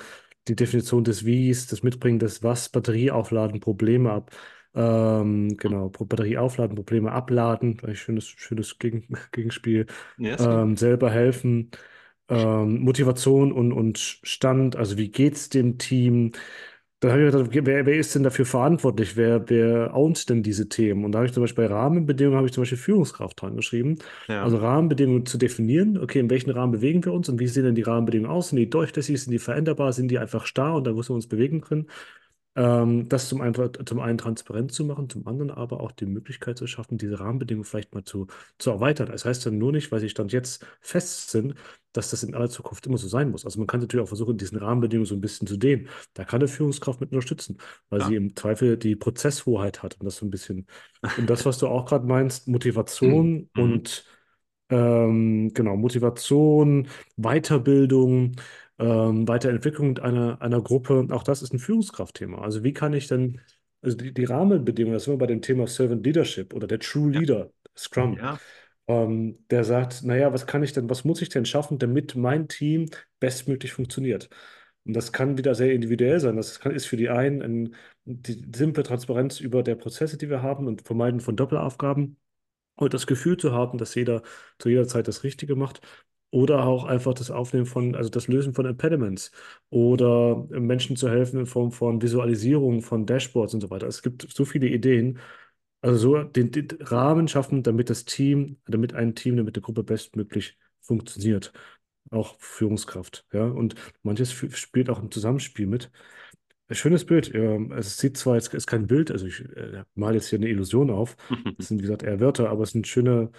die 0.47 0.55
Definition 0.55 1.03
des 1.03 1.25
Wies, 1.25 1.67
das 1.67 1.83
Mitbringen 1.83 2.19
des 2.19 2.43
Was, 2.43 2.69
Batterie 2.69 3.11
aufladen, 3.11 3.59
Probleme 3.61 4.11
ab, 4.11 4.31
ähm, 4.75 5.57
genau, 5.57 5.89
Batterie 5.89 6.37
aufladen, 6.37 6.75
Probleme 6.75 7.11
abladen, 7.11 7.79
ein 7.83 7.95
schönes, 7.95 8.27
schönes 8.27 8.79
Gegen, 8.79 9.07
Gegenspiel, 9.31 9.87
gut. 10.17 10.39
ähm, 10.39 10.77
selber 10.77 11.11
helfen, 11.11 11.71
ähm, 12.29 12.79
Motivation 12.81 13.51
und, 13.51 13.71
und 13.73 13.97
Stand, 14.23 14.75
also 14.75 14.97
wie 14.97 15.09
geht's 15.09 15.49
dem 15.49 15.77
Team? 15.77 16.31
Da 17.01 17.11
habe 17.11 17.25
ich 17.25 17.31
gedacht, 17.31 17.49
wer, 17.53 17.85
wer 17.85 17.95
ist 17.97 18.15
denn 18.15 18.23
dafür 18.23 18.45
verantwortlich? 18.45 19.15
Wer, 19.15 19.47
wer 19.49 19.93
ownt 19.93 20.29
denn 20.29 20.41
diese 20.43 20.69
Themen? 20.69 21.05
Und 21.05 21.11
da 21.11 21.19
habe 21.19 21.27
ich 21.27 21.33
zum 21.33 21.43
Beispiel 21.43 21.67
bei 21.67 21.73
Rahmenbedingungen 21.73 22.37
habe 22.37 22.47
ich 22.47 22.53
zum 22.53 22.63
Beispiel 22.63 22.77
Führungskraft 22.77 23.41
dran 23.41 23.55
geschrieben. 23.55 23.97
Ja. 24.27 24.43
Also 24.43 24.57
Rahmenbedingungen 24.57 25.25
zu 25.25 25.37
definieren. 25.37 25.97
Okay, 25.97 26.19
in 26.19 26.29
welchen 26.29 26.51
Rahmen 26.51 26.71
bewegen 26.71 27.03
wir 27.05 27.13
uns 27.13 27.29
und 27.29 27.39
wie 27.39 27.47
sehen 27.47 27.65
denn 27.65 27.75
die 27.75 27.83
Rahmenbedingungen 27.83 28.31
aus? 28.31 28.49
Sind 28.49 28.57
die 28.59 28.69
durchlässig? 28.69 29.21
Sind 29.21 29.31
die 29.31 29.39
veränderbar? 29.39 29.93
Sind 29.93 30.09
die 30.09 30.17
einfach 30.19 30.45
starr 30.45 30.75
und 30.75 30.87
da 30.87 30.93
müssen 30.93 31.09
wir 31.09 31.15
uns 31.15 31.27
bewegen 31.27 31.61
können? 31.61 31.87
Ähm, 32.57 33.09
das 33.09 33.27
zum, 33.29 33.41
einfach, 33.41 33.69
zum 33.85 33.99
einen 33.99 34.17
transparent 34.17 34.71
zu 34.71 34.85
machen, 34.85 35.09
zum 35.09 35.27
anderen 35.27 35.51
aber 35.51 35.81
auch 35.81 35.91
die 35.91 36.05
Möglichkeit 36.05 36.57
zu 36.57 36.67
schaffen, 36.67 36.97
diese 36.97 37.19
Rahmenbedingungen 37.19 37.65
vielleicht 37.65 37.93
mal 37.93 38.03
zu, 38.05 38.27
zu 38.57 38.71
erweitern. 38.71 39.07
Das 39.11 39.25
heißt 39.25 39.45
dann 39.45 39.57
nur 39.57 39.71
nicht, 39.73 39.91
weil 39.91 39.99
sie 39.99 40.09
Stand 40.09 40.31
jetzt 40.31 40.65
fest 40.79 41.31
sind, 41.31 41.55
dass 41.91 42.09
das 42.11 42.23
in 42.23 42.33
aller 42.35 42.49
Zukunft 42.49 42.85
immer 42.87 42.97
so 42.97 43.07
sein 43.07 43.29
muss. 43.31 43.45
Also 43.45 43.59
man 43.59 43.67
kann 43.67 43.81
natürlich 43.81 44.03
auch 44.03 44.07
versuchen, 44.07 44.37
diesen 44.37 44.57
Rahmenbedingungen 44.57 45.05
so 45.05 45.15
ein 45.15 45.21
bisschen 45.21 45.47
zu 45.47 45.57
dehnen. 45.57 45.89
Da 46.13 46.23
kann 46.25 46.39
eine 46.41 46.47
Führungskraft 46.47 47.01
mit 47.01 47.11
unterstützen, 47.11 47.57
weil 47.89 48.01
sie 48.01 48.15
Ja. 48.15 48.15
im 48.15 48.35
Zweifel 48.35 48.77
die 48.77 48.95
Prozesshoheit 48.95 49.83
hat 49.83 49.95
und 49.99 50.05
das 50.05 50.17
so 50.17 50.25
ein 50.25 50.29
bisschen. 50.29 50.65
Und 51.15 51.29
das, 51.29 51.45
was 51.45 51.57
du 51.57 51.67
auch 51.67 51.85
gerade 51.85 52.05
meinst, 52.07 52.47
Motivation 52.47 53.49
Mhm. 53.55 53.55
und 53.55 54.05
Ähm, 54.69 55.51
genau, 55.53 55.75
Motivation, 55.77 56.87
Weiterbildung, 57.17 58.35
ähm, 58.79 59.27
Weiterentwicklung 59.27 59.97
einer, 59.99 60.41
einer 60.41 60.61
Gruppe, 60.61 61.07
auch 61.11 61.23
das 61.23 61.41
ist 61.41 61.53
ein 61.53 61.59
Führungskraftthema. 61.59 62.41
Also 62.41 62.63
wie 62.63 62.73
kann 62.73 62.93
ich 62.93 63.07
denn, 63.07 63.41
also 63.81 63.97
die, 63.97 64.13
die 64.13 64.25
Rahmenbedingungen, 64.25 64.95
das 64.95 65.05
sind 65.05 65.13
wir 65.13 65.17
bei 65.19 65.27
dem 65.27 65.41
Thema 65.41 65.67
Servant 65.67 66.05
Leadership 66.05 66.53
oder 66.53 66.67
der 66.67 66.79
True. 66.79 67.11
Leader, 67.11 67.51
Scrum, 67.77 68.17
Ja. 68.17 68.39
ähm, 68.87 69.39
der 69.49 69.63
sagt, 69.63 70.03
naja, 70.03 70.33
was 70.33 70.47
kann 70.47 70.63
ich 70.63 70.73
denn, 70.73 70.89
was 70.89 71.03
muss 71.05 71.21
ich 71.21 71.29
denn 71.29 71.45
schaffen, 71.45 71.79
damit 71.79 72.15
mein 72.15 72.47
Team 72.47 72.89
bestmöglich 73.19 73.73
funktioniert? 73.73 74.29
Und 74.85 74.93
das 74.95 75.11
kann 75.11 75.37
wieder 75.37 75.55
sehr 75.55 75.73
individuell 75.73 76.19
sein. 76.19 76.35
Das 76.37 76.59
kann, 76.59 76.71
ist 76.71 76.85
für 76.85 76.97
die 76.97 77.09
einen 77.09 77.41
ein, 77.41 77.75
die 78.05 78.45
simple 78.55 78.83
Transparenz 78.83 79.39
über 79.39 79.63
der 79.63 79.75
Prozesse, 79.75 80.17
die 80.17 80.29
wir 80.29 80.43
haben 80.43 80.67
und 80.67 80.83
Vermeiden 80.83 81.19
von 81.21 81.35
Doppelaufgaben 81.35 82.17
und 82.75 82.93
das 82.93 83.07
Gefühl 83.07 83.37
zu 83.37 83.51
haben, 83.53 83.77
dass 83.77 83.95
jeder 83.95 84.23
zu 84.59 84.69
jeder 84.69 84.87
Zeit 84.87 85.07
das 85.07 85.23
Richtige 85.23 85.55
macht. 85.55 85.81
Oder 86.31 86.65
auch 86.65 86.83
einfach 86.83 87.13
das 87.13 87.31
Aufnehmen 87.31 87.65
von, 87.65 87.95
also 87.95 88.09
das 88.09 88.27
Lösen 88.27 88.53
von 88.53 88.65
Impediments 88.65 89.31
oder 89.69 90.45
Menschen 90.49 90.97
zu 90.97 91.09
helfen 91.09 91.39
in 91.39 91.45
Form 91.45 91.71
von 91.71 92.01
Visualisierung 92.01 92.81
von 92.81 93.05
Dashboards 93.05 93.53
und 93.53 93.61
so 93.61 93.69
weiter. 93.69 93.87
Es 93.87 94.01
gibt 94.01 94.27
so 94.29 94.43
viele 94.43 94.67
Ideen. 94.67 95.19
Also 95.81 95.97
so 95.97 96.23
den, 96.23 96.51
den 96.51 96.67
Rahmen 96.81 97.27
schaffen, 97.27 97.63
damit 97.63 97.89
das 97.89 98.05
Team, 98.05 98.57
damit 98.65 98.93
ein 98.95 99.15
Team, 99.15 99.37
damit 99.37 99.55
eine 99.55 99.61
Gruppe 99.61 99.83
bestmöglich 99.83 100.57
funktioniert. 100.81 101.53
Auch 102.11 102.35
Führungskraft. 102.39 103.25
Ja. 103.31 103.45
Und 103.45 103.75
manches 104.03 104.31
spielt 104.31 104.89
auch 104.89 105.01
im 105.01 105.11
Zusammenspiel 105.11 105.67
mit. 105.67 105.91
Ein 106.67 106.75
schönes 106.75 107.05
Bild. 107.05 107.33
Es 107.33 107.97
sieht 107.97 108.17
zwar, 108.17 108.35
es 108.37 108.47
ist 108.47 108.67
kein 108.67 108.87
Bild, 108.87 109.11
also 109.11 109.27
ich 109.27 109.41
äh, 109.55 109.83
male 109.93 110.15
jetzt 110.15 110.29
hier 110.29 110.39
eine 110.39 110.49
Illusion 110.49 110.89
auf. 110.89 111.15
Das 111.57 111.67
sind, 111.67 111.77
wie 111.77 111.83
gesagt, 111.83 112.03
eher 112.03 112.19
Wörter, 112.19 112.49
aber 112.49 112.63
es 112.63 112.69
ist 112.69 112.75
ein 112.75 112.85
schöner, 112.85 113.31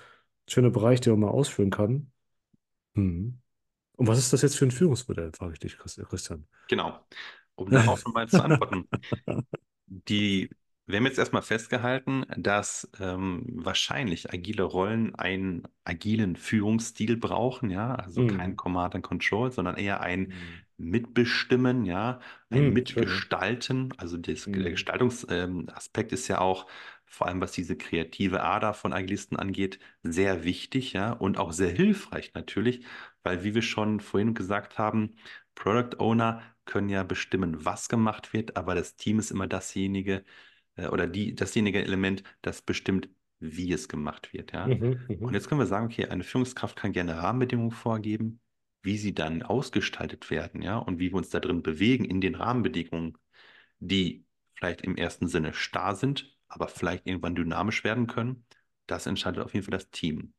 schöner 0.49 0.71
Bereich, 0.71 1.01
den 1.01 1.13
man 1.13 1.21
mal 1.21 1.31
ausführen 1.31 1.71
kann. 1.71 2.13
Mhm. 2.97 3.41
Und 3.97 4.09
was 4.09 4.19
ist 4.19 4.33
das 4.33 4.43
jetzt 4.43 4.57
für 4.59 4.67
ein 4.67 4.71
Führungsmodell, 4.73 5.33
frage 5.35 5.55
ich 5.55 5.61
dich, 5.61 5.79
Christ- 5.79 6.03
Christian. 6.09 6.47
Genau. 6.69 7.07
Um 7.57 7.73
darauf 7.73 8.05
nochmal 8.07 8.29
zu 8.29 8.43
antworten. 8.43 8.89
Die, 9.87 10.51
wir 10.87 10.99
haben 10.99 11.07
jetzt 11.07 11.19
erstmal 11.19 11.43
festgehalten, 11.43 12.25
dass 12.37 12.91
ähm, 13.01 13.45
wahrscheinlich 13.49 14.33
agile 14.33 14.63
Rollen 14.65 15.15
einen 15.15 15.63
agilen 15.85 16.37
Führungsstil 16.37 17.17
brauchen, 17.17 17.71
ja, 17.71 17.95
also 17.95 18.25
kein 18.25 18.53
Mhm. 18.53 18.57
Command 18.57 18.95
and 18.95 19.05
Control, 19.05 19.53
sondern 19.53 19.77
eher 19.77 20.01
ein 20.01 20.33
Mhm. 20.33 20.67
Mitbestimmen, 20.79 21.85
ja, 21.87 22.21
ein 22.51 22.69
Mhm. 22.69 22.73
Mitgestalten. 22.73 23.93
Also 23.97 24.17
das, 24.19 24.51
der 24.51 24.53
Mhm. 24.53 24.71
Gestaltungsaspekt 24.73 26.13
ähm, 26.13 26.15
ist 26.15 26.29
ja 26.29 26.41
auch, 26.41 26.67
vor 27.07 27.27
allem 27.29 27.41
was 27.41 27.53
diese 27.53 27.77
kreative 27.77 28.43
Ader 28.43 28.75
von 28.75 28.93
Agilisten 28.93 29.37
angeht, 29.39 29.79
sehr 30.03 30.45
wichtig, 30.45 30.93
ja, 30.93 31.13
und 31.13 31.39
auch 31.39 31.53
sehr 31.53 31.71
hilfreich 31.71 32.33
natürlich, 32.35 32.85
weil 33.23 33.45
wie 33.45 33.55
wir 33.55 33.63
schon 33.63 34.01
vorhin 34.01 34.35
gesagt 34.35 34.79
haben, 34.79 35.17
Product 35.55 35.99
Owner 35.99 36.43
können 36.65 36.89
ja 36.89 37.03
bestimmen, 37.05 37.65
was 37.65 37.89
gemacht 37.89 38.33
wird, 38.33 38.57
aber 38.57 38.75
das 38.75 38.97
Team 38.97 39.19
ist 39.19 39.31
immer 39.31 39.47
dasjenige 39.47 40.25
äh, 40.77 40.89
oder 40.89 41.07
die, 41.07 41.35
dasjenige 41.35 41.83
Element, 41.83 42.23
das 42.43 42.63
bestimmt, 42.63 43.09
wie 43.39 43.73
es 43.73 43.89
gemacht 43.89 44.33
wird, 44.33 44.53
ja. 44.53 44.67
Mhm. 44.67 45.07
Und 45.21 45.21
Mhm. 45.21 45.35
jetzt 45.35 45.49
können 45.49 45.61
wir 45.61 45.67
sagen, 45.67 45.87
okay, 45.87 46.07
eine 46.07 46.25
Führungskraft 46.25 46.77
kann 46.77 46.93
gerne 46.93 47.17
Rahmenbedingungen 47.19 47.71
vorgeben, 47.73 48.41
wie 48.83 48.99
sie 48.99 49.15
dann 49.15 49.43
ausgestaltet 49.43 50.31
werden, 50.31 50.63
ja, 50.63 50.79
und 50.79 50.99
wie 50.99 51.11
wir 51.11 51.17
uns 51.17 51.31
da 51.31 51.41
drin 51.41 51.63
bewegen 51.63 52.05
in 52.05 52.21
den 52.21 52.35
Rahmenbedingungen, 52.35 53.19
die 53.79 54.25
vielleicht 54.55 54.83
im 54.83 54.97
ersten 54.97 55.29
Sinne 55.29 55.53
starr 55.55 55.97
sind, 55.97 56.36
aber 56.49 56.69
vielleicht 56.69 57.07
irgendwann 57.07 57.35
dynamisch 57.35 57.85
werden 57.85 58.07
können. 58.07 58.45
Das 58.87 59.07
entscheidet 59.07 59.45
auf 59.45 59.55
jeden 59.55 59.65
Fall 59.65 59.79
das 59.79 59.91
Team. 59.91 60.35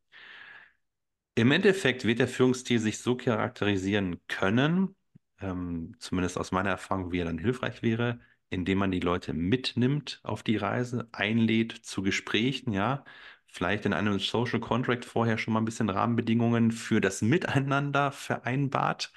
Im 1.36 1.52
Endeffekt 1.52 2.04
wird 2.06 2.20
der 2.20 2.28
Führungsstil 2.28 2.80
sich 2.80 2.98
so 3.00 3.16
charakterisieren 3.16 4.20
können, 4.28 4.96
ähm, 5.40 5.96
zumindest 6.00 6.38
aus 6.38 6.52
meiner 6.52 6.72
Erfahrung, 6.72 7.12
wie 7.12 7.20
er 7.20 7.26
dann 7.26 7.38
hilfreich 7.38 7.84
wäre, 7.84 8.20
indem 8.50 8.80
man 8.80 8.92
die 8.92 9.00
Leute 9.00 9.34
mitnimmt 9.34 10.20
auf 10.24 10.42
die 10.42 10.58
Reise, 10.58 11.08
einlädt 11.12 11.74
zu 11.74 12.02
Gesprächen, 12.02 12.74
ja, 12.74 13.06
vielleicht 13.46 13.86
in 13.86 13.94
einem 13.94 14.20
Social 14.20 14.60
Contract 14.60 15.06
vorher 15.06 15.38
schon 15.38 15.54
mal 15.54 15.62
ein 15.62 15.66
bisschen 15.66 15.90
Rahmenbedingungen 15.90 16.72
für 16.72 17.02
das 17.02 17.22
Miteinander 17.22 18.12
vereinbart. 18.12 19.14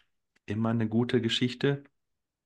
Immer 0.47 0.71
eine 0.71 0.89
gute 0.89 1.21
Geschichte. 1.23 1.85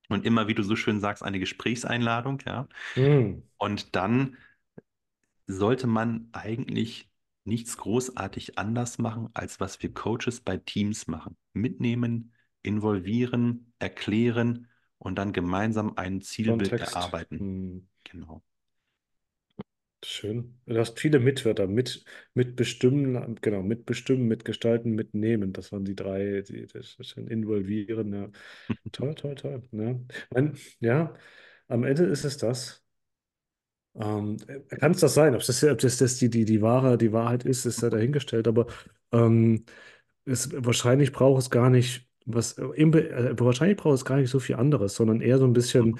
Und 0.09 0.25
immer, 0.27 0.49
wie 0.49 0.55
du 0.55 0.63
so 0.63 0.77
schön 0.77 1.01
sagst, 1.01 1.23
eine 1.23 1.39
Gesprächseinladung, 1.39 2.41
ja. 2.47 2.69
Mhm. 2.97 3.43
Und 3.59 3.97
dann 3.97 4.37
sollte 5.47 5.87
man 5.87 6.29
eigentlich 6.33 7.11
nichts 7.45 7.77
großartig 7.77 8.59
anders 8.59 8.99
machen, 8.99 9.29
als 9.35 9.61
was 9.61 9.83
wir 9.83 9.93
Coaches 9.93 10.41
bei 10.41 10.57
Teams 10.57 11.07
machen. 11.07 11.37
Mitnehmen, 11.53 12.33
involvieren, 12.63 13.73
erklären 13.79 14.69
und 14.99 15.17
dann 15.17 15.33
gemeinsam 15.33 15.95
ein 15.97 16.23
Zielbild 16.23 16.71
Kontext. 16.71 16.95
erarbeiten. 16.95 17.37
Mhm. 17.39 17.89
Genau. 18.05 18.43
Schön. 20.07 20.61
Du 20.67 20.79
hast 20.79 21.01
viele 21.01 21.19
Mitwörter. 21.19 21.67
Mit, 21.67 22.05
mitbestimmen, 22.35 23.37
genau, 23.41 23.63
mitbestimmen, 23.63 24.29
mitgestalten, 24.29 24.93
mitnehmen. 24.95 25.53
Das 25.55 25.73
waren 25.73 25.85
die 25.87 25.95
drei, 25.97 26.43
die 26.43 26.67
das 26.67 26.97
schön 27.01 27.27
involvieren. 27.29 28.13
Ja. 28.13 28.29
Toll, 28.93 29.15
toll, 29.15 29.35
toll. 29.35 29.63
Ja. 29.73 29.99
Mein, 30.31 30.59
ja, 30.81 31.15
am 31.69 31.85
Ende 31.85 32.05
ist 32.05 32.25
es 32.25 32.37
das. 32.37 32.85
Ähm, 33.95 34.37
kann 34.81 34.93
es 34.93 35.01
das 35.01 35.15
sein? 35.15 35.35
Ob 35.35 35.45
das, 35.45 35.63
ob 35.65 35.79
das, 35.79 35.99
das 35.99 36.17
die, 36.19 36.29
die, 36.31 36.45
die 36.45 36.63
wahre, 36.63 36.99
die 36.99 37.13
Wahrheit 37.13 37.45
ist, 37.45 37.65
ist 37.65 37.83
ja 37.83 37.91
dahingestellt. 37.91 38.49
Aber 38.49 38.67
ähm, 39.13 39.65
es, 40.25 40.51
wahrscheinlich 40.65 41.13
braucht 41.13 41.43
es 41.43 41.51
gar 41.51 41.71
nicht, 41.71 42.09
was, 42.27 42.53
im, 42.59 42.93
äh, 42.95 43.39
wahrscheinlich 43.39 43.77
braucht 43.79 43.97
es 43.97 44.05
gar 44.05 44.17
nicht 44.19 44.31
so 44.31 44.41
viel 44.41 44.57
anderes, 44.57 44.97
sondern 44.97 45.21
eher 45.21 45.39
so 45.39 45.45
ein 45.47 45.53
bisschen 45.53 45.99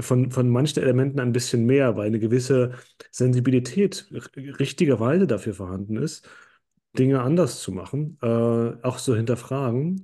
von, 0.00 0.30
von 0.30 0.48
manchen 0.48 0.82
Elementen 0.82 1.20
ein 1.20 1.32
bisschen 1.32 1.66
mehr, 1.66 1.96
weil 1.96 2.06
eine 2.06 2.18
gewisse 2.18 2.72
Sensibilität 3.10 4.08
richtigerweise 4.36 5.26
dafür 5.26 5.54
vorhanden 5.54 5.96
ist, 5.96 6.28
Dinge 6.98 7.22
anders 7.22 7.60
zu 7.60 7.72
machen, 7.72 8.18
äh, 8.22 8.26
auch 8.26 8.98
so 8.98 9.14
hinterfragen 9.14 10.02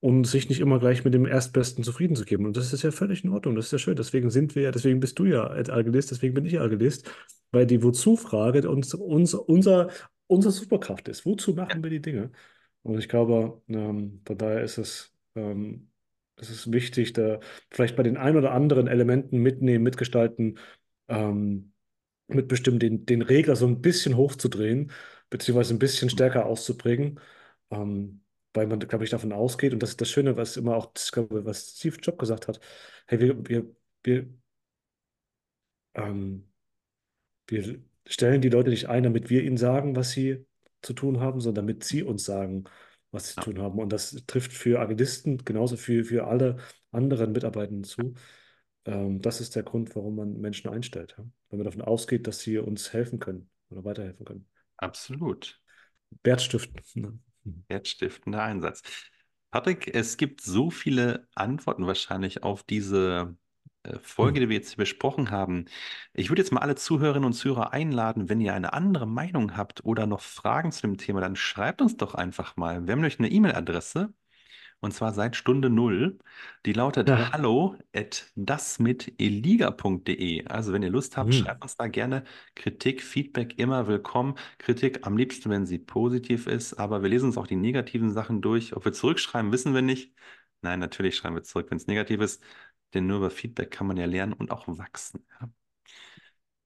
und 0.00 0.26
sich 0.26 0.48
nicht 0.48 0.60
immer 0.60 0.78
gleich 0.78 1.04
mit 1.04 1.14
dem 1.14 1.26
Erstbesten 1.26 1.82
zufrieden 1.84 2.16
zu 2.16 2.24
geben. 2.24 2.46
Und 2.46 2.56
das 2.56 2.72
ist 2.72 2.82
ja 2.82 2.90
völlig 2.90 3.24
in 3.24 3.30
Ordnung, 3.30 3.54
das 3.56 3.66
ist 3.66 3.72
ja 3.72 3.78
schön. 3.78 3.96
Deswegen 3.96 4.30
sind 4.30 4.54
wir 4.54 4.62
ja, 4.62 4.70
deswegen 4.70 5.00
bist 5.00 5.18
du 5.18 5.24
ja 5.24 5.44
Algelist, 5.44 6.10
deswegen 6.10 6.34
bin 6.34 6.44
ich 6.46 6.60
Algelist, 6.60 7.10
weil 7.50 7.66
die 7.66 7.82
Wozu-Frage 7.82 8.68
uns, 8.70 8.94
uns, 8.94 9.34
unser, 9.34 9.88
unsere 10.26 10.52
Superkraft 10.52 11.08
ist. 11.08 11.24
Wozu 11.26 11.54
machen 11.54 11.82
wir 11.82 11.90
die 11.90 12.00
Dinge? 12.00 12.30
Und 12.82 12.98
ich 12.98 13.08
glaube, 13.08 13.60
ähm, 13.68 14.20
von 14.24 14.38
daher 14.38 14.62
ist 14.62 14.78
es, 14.78 15.12
ähm, 15.34 15.87
es 16.40 16.50
ist 16.50 16.72
wichtig, 16.72 17.12
da 17.12 17.40
vielleicht 17.70 17.96
bei 17.96 18.02
den 18.02 18.16
ein 18.16 18.36
oder 18.36 18.52
anderen 18.52 18.86
Elementen 18.86 19.38
mitnehmen, 19.38 19.84
mitgestalten, 19.84 20.58
ähm, 21.08 21.72
mitbestimmen, 22.28 22.80
den, 22.80 23.06
den 23.06 23.22
Regler 23.22 23.56
so 23.56 23.66
ein 23.66 23.80
bisschen 23.80 24.16
hochzudrehen, 24.16 24.92
beziehungsweise 25.30 25.74
ein 25.74 25.78
bisschen 25.78 26.10
stärker 26.10 26.46
auszuprägen, 26.46 27.20
ähm, 27.70 28.22
weil 28.54 28.66
man, 28.66 28.80
glaube 28.80 29.04
ich, 29.04 29.10
davon 29.10 29.32
ausgeht, 29.32 29.72
und 29.72 29.82
das 29.82 29.90
ist 29.90 30.00
das 30.00 30.10
Schöne, 30.10 30.36
was 30.36 30.56
immer 30.56 30.76
auch, 30.76 30.92
glaube, 31.12 31.44
was 31.44 31.76
Steve 31.78 31.96
Jobs 32.02 32.18
gesagt 32.18 32.48
hat, 32.48 32.60
hey, 33.06 33.20
wir, 33.20 33.48
wir, 33.48 33.66
wir, 34.04 34.28
ähm, 35.94 36.48
wir 37.48 37.80
stellen 38.06 38.40
die 38.42 38.48
Leute 38.50 38.70
nicht 38.70 38.88
ein, 38.88 39.02
damit 39.02 39.30
wir 39.30 39.42
ihnen 39.44 39.56
sagen, 39.56 39.96
was 39.96 40.10
sie 40.12 40.46
zu 40.82 40.92
tun 40.94 41.20
haben, 41.20 41.40
sondern 41.40 41.66
damit 41.66 41.84
sie 41.84 42.02
uns 42.02 42.24
sagen, 42.24 42.64
was 43.18 43.28
sie 43.28 43.34
zu 43.34 43.40
tun 43.40 43.60
haben. 43.60 43.78
Und 43.78 43.92
das 43.92 44.24
trifft 44.26 44.52
für 44.52 44.80
Agilisten 44.80 45.38
genauso 45.38 45.76
für, 45.76 46.04
für 46.04 46.26
alle 46.26 46.58
anderen 46.92 47.32
Mitarbeitenden 47.32 47.84
zu. 47.84 48.14
Ähm, 48.84 49.20
das 49.20 49.40
ist 49.40 49.56
der 49.56 49.62
Grund, 49.62 49.94
warum 49.96 50.16
man 50.16 50.40
Menschen 50.40 50.70
einstellt. 50.70 51.14
Ja? 51.18 51.24
Wenn 51.50 51.58
man 51.58 51.64
davon 51.64 51.82
ausgeht, 51.82 52.26
dass 52.26 52.40
sie 52.40 52.58
uns 52.58 52.92
helfen 52.92 53.18
können 53.18 53.50
oder 53.70 53.84
weiterhelfen 53.84 54.24
können. 54.24 54.46
absolut. 54.76 55.60
Wert 56.22 56.40
stiften. 56.40 56.82
Ne? 56.94 57.18
Mhm. 57.44 57.64
Wertstiftender 57.68 58.42
Einsatz. 58.42 58.82
Patrick, 59.50 59.94
es 59.94 60.16
gibt 60.16 60.40
so 60.40 60.70
viele 60.70 61.26
Antworten 61.34 61.86
wahrscheinlich 61.86 62.42
auf 62.42 62.62
diese 62.62 63.36
Folge, 64.02 64.40
die 64.40 64.48
wir 64.48 64.56
jetzt 64.56 64.70
hier 64.70 64.76
besprochen 64.78 65.30
haben. 65.30 65.66
Ich 66.12 66.30
würde 66.30 66.42
jetzt 66.42 66.52
mal 66.52 66.60
alle 66.60 66.74
Zuhörerinnen 66.76 67.26
und 67.26 67.32
Zuhörer 67.34 67.72
einladen, 67.72 68.28
wenn 68.28 68.40
ihr 68.40 68.54
eine 68.54 68.72
andere 68.72 69.06
Meinung 69.06 69.56
habt 69.56 69.84
oder 69.84 70.06
noch 70.06 70.20
Fragen 70.20 70.72
zu 70.72 70.82
dem 70.82 70.96
Thema, 70.98 71.20
dann 71.20 71.36
schreibt 71.36 71.80
uns 71.82 71.96
doch 71.96 72.14
einfach 72.14 72.56
mal. 72.56 72.86
Wir 72.86 72.92
haben 72.92 73.00
nämlich 73.00 73.18
eine 73.18 73.30
E-Mail-Adresse 73.30 74.12
und 74.80 74.92
zwar 74.94 75.12
seit 75.12 75.34
Stunde 75.36 75.70
null. 75.70 76.18
Die 76.66 76.72
lautet 76.72 77.08
Ja. 77.08 77.32
hallo 77.32 77.76
at 77.94 78.30
dasmiteliga.de. 78.36 80.46
Also 80.46 80.72
wenn 80.72 80.82
ihr 80.82 80.90
Lust 80.90 81.16
habt, 81.16 81.28
Mhm. 81.30 81.34
schreibt 81.34 81.62
uns 81.62 81.76
da 81.76 81.86
gerne 81.88 82.24
Kritik, 82.54 83.02
Feedback 83.02 83.58
immer 83.58 83.86
willkommen. 83.88 84.34
Kritik 84.58 85.06
am 85.06 85.16
liebsten, 85.16 85.50
wenn 85.50 85.66
sie 85.66 85.78
positiv 85.78 86.46
ist, 86.46 86.74
aber 86.74 87.02
wir 87.02 87.08
lesen 87.08 87.26
uns 87.26 87.38
auch 87.38 87.46
die 87.46 87.56
negativen 87.56 88.10
Sachen 88.12 88.40
durch. 88.42 88.76
Ob 88.76 88.84
wir 88.84 88.92
zurückschreiben, 88.92 89.52
wissen 89.52 89.74
wir 89.74 89.82
nicht. 89.82 90.12
Nein, 90.62 90.80
natürlich 90.80 91.16
schreiben 91.16 91.36
wir 91.36 91.42
zurück, 91.44 91.70
wenn 91.70 91.78
es 91.78 91.86
negativ 91.86 92.20
ist, 92.20 92.42
denn 92.94 93.06
nur 93.06 93.18
über 93.18 93.30
Feedback 93.30 93.70
kann 93.70 93.86
man 93.86 93.96
ja 93.96 94.06
lernen 94.06 94.32
und 94.32 94.50
auch 94.50 94.66
wachsen. 94.68 95.26
Ja, 95.40 95.50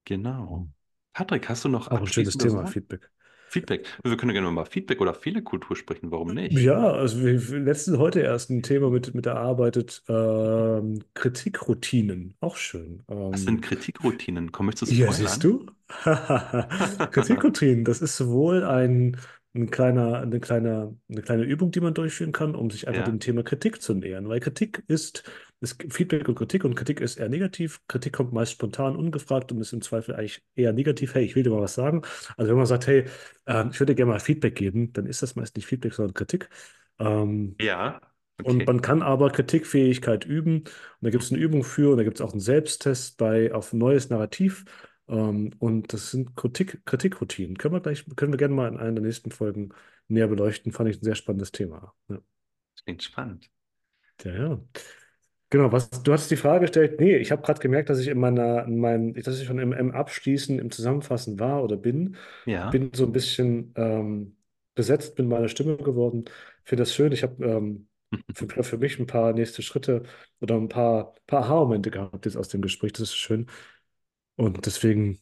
genau. 0.04 0.68
Patrick, 1.12 1.48
hast 1.48 1.64
du 1.64 1.68
noch 1.68 1.88
Auch 1.88 2.00
ein 2.00 2.06
schönes 2.08 2.38
Thema, 2.38 2.66
Worte? 2.66 2.66
Feedback. 2.66 3.08
Feedback. 3.48 3.86
Wir 4.04 4.16
können 4.18 4.32
gerne 4.34 4.46
mal 4.50 4.62
über 4.62 4.66
Feedback 4.70 5.00
oder 5.00 5.14
Fehlerkultur 5.14 5.76
sprechen. 5.76 6.10
Warum 6.12 6.34
nicht? 6.34 6.72
Ja, 6.74 6.92
also 6.92 7.22
wir 7.22 7.38
letztens 7.60 7.96
heute 7.98 8.20
erst 8.20 8.50
ein 8.50 8.62
Thema 8.62 8.90
mit, 8.90 9.14
mit 9.14 9.24
erarbeitet, 9.26 10.02
ähm, 10.08 11.02
Kritikroutinen, 11.14 12.36
auch 12.40 12.56
schön. 12.56 13.02
Was 13.30 13.42
sind 13.44 13.60
Ähm, 13.60 13.62
Kritikroutinen? 13.62 14.52
Komm 14.52 14.68
ich 14.68 14.76
zu 14.76 14.86
Ja, 14.86 15.12
siehst 15.12 15.44
du? 15.44 15.66
Kritikroutinen, 17.10 17.84
das 17.84 18.00
ist 18.02 18.16
sowohl 18.16 18.64
ein, 18.64 19.16
ein 19.54 19.70
kleiner, 19.70 20.20
eine 20.20 20.40
kleine, 20.40 20.96
eine 21.10 21.22
kleine 21.22 21.42
Übung, 21.44 21.70
die 21.70 21.80
man 21.80 21.92
durchführen 21.94 22.32
kann, 22.32 22.54
um 22.54 22.70
sich 22.70 22.88
einfach 22.88 23.02
Ja, 23.02 23.04
dem 23.04 23.20
Thema 23.20 23.42
Kritik 23.42 23.82
zu 23.82 23.94
nähern. 23.94 24.28
Weil 24.28 24.40
Kritik 24.40 24.82
ist, 24.88 25.24
gibt 25.60 25.92
Feedback 25.92 26.26
und 26.28 26.36
Kritik 26.36 26.64
und 26.64 26.74
Kritik 26.74 27.00
ist 27.00 27.18
eher 27.18 27.28
negativ. 27.28 27.80
Kritik 27.86 28.14
kommt 28.14 28.32
meist 28.32 28.52
spontan, 28.52 28.96
ungefragt 28.96 29.52
und 29.52 29.60
ist 29.60 29.72
im 29.72 29.82
Zweifel 29.82 30.14
eigentlich 30.14 30.42
eher 30.54 30.72
negativ. 30.72 31.14
Hey, 31.14 31.24
ich 31.24 31.36
will 31.36 31.42
dir 31.42 31.50
mal 31.50 31.60
was 31.60 31.74
sagen. 31.74 32.02
Also 32.36 32.50
wenn 32.50 32.56
man 32.56 32.66
sagt, 32.66 32.86
hey, 32.86 33.04
ähm, 33.46 33.70
ich 33.72 33.80
würde 33.80 33.92
dir 33.92 33.96
gerne 33.96 34.12
mal 34.12 34.20
Feedback 34.20 34.54
geben, 34.54 34.92
dann 34.94 35.06
ist 35.06 35.22
das 35.22 35.36
meist 35.36 35.54
nicht 35.56 35.66
Feedback, 35.66 35.92
sondern 35.94 36.14
Kritik. 36.14 36.48
Ähm, 36.98 37.56
ja, 37.58 38.00
und 38.42 38.56
okay. 38.56 38.64
man 38.66 38.80
kann 38.82 39.02
aber 39.02 39.30
Kritikfähigkeit 39.30 40.24
üben. 40.24 40.60
Und 40.60 40.68
da 41.00 41.10
gibt 41.10 41.22
es 41.22 41.30
eine 41.32 41.40
Übung 41.40 41.64
für, 41.64 41.92
und 41.92 41.98
da 41.98 42.04
gibt 42.04 42.16
es 42.16 42.20
auch 42.20 42.32
einen 42.32 42.40
Selbsttest 42.40 43.16
bei 43.18 43.52
auf 43.54 43.72
neues 43.72 44.10
Narrativ. 44.10 44.64
Ähm, 45.08 45.50
und 45.58 45.92
das 45.92 46.10
sind 46.10 46.36
Kritik, 46.36 46.84
Kritikroutinen. 46.84 47.58
Können 47.58 47.74
wir 47.74 47.80
gleich, 47.80 48.04
können 48.16 48.32
wir 48.32 48.38
gerne 48.38 48.54
mal 48.54 48.68
in 48.68 48.78
einer 48.78 48.92
der 48.92 49.04
nächsten 49.04 49.30
Folgen 49.30 49.70
näher 50.08 50.28
beleuchten. 50.28 50.72
Fand 50.72 50.90
ich 50.90 51.00
ein 51.00 51.04
sehr 51.04 51.14
spannendes 51.14 51.52
Thema. 51.52 51.94
Ja, 52.08 52.18
Klingt 52.84 53.02
spannend. 53.02 53.50
ja. 54.24 54.34
ja. 54.34 54.60
Genau, 55.52 55.70
was, 55.70 55.90
du 55.90 56.14
hast 56.14 56.30
die 56.30 56.36
Frage 56.36 56.62
gestellt. 56.62 56.98
Nee, 56.98 57.18
ich 57.18 57.30
habe 57.30 57.42
gerade 57.42 57.60
gemerkt, 57.60 57.90
dass 57.90 57.98
ich 57.98 58.08
in 58.08 58.18
meiner, 58.18 58.64
in 58.64 58.78
meinem, 58.78 59.12
dass 59.12 59.38
ich 59.38 59.46
schon 59.46 59.58
im, 59.58 59.74
im 59.74 59.90
Abschließen, 59.90 60.58
im 60.58 60.70
Zusammenfassen 60.70 61.38
war 61.38 61.62
oder 61.62 61.76
bin. 61.76 62.16
Ja. 62.46 62.70
Bin 62.70 62.90
so 62.94 63.04
ein 63.04 63.12
bisschen 63.12 63.70
ähm, 63.76 64.38
besetzt 64.74 65.18
mit 65.18 65.28
meiner 65.28 65.48
Stimme 65.48 65.76
geworden. 65.76 66.24
Finde 66.64 66.84
das 66.84 66.94
schön. 66.94 67.12
Ich 67.12 67.22
habe 67.22 67.44
ähm, 67.44 67.86
für, 68.34 68.64
für 68.64 68.78
mich 68.78 68.98
ein 68.98 69.06
paar 69.06 69.34
nächste 69.34 69.60
Schritte 69.60 70.04
oder 70.40 70.54
ein 70.56 70.70
paar, 70.70 71.14
paar 71.26 71.42
Aha-Momente 71.42 71.90
gehabt 71.90 72.24
jetzt 72.24 72.36
aus 72.38 72.48
dem 72.48 72.62
Gespräch. 72.62 72.92
Das 72.92 73.02
ist 73.02 73.16
schön. 73.16 73.46
Und 74.42 74.66
deswegen 74.66 75.20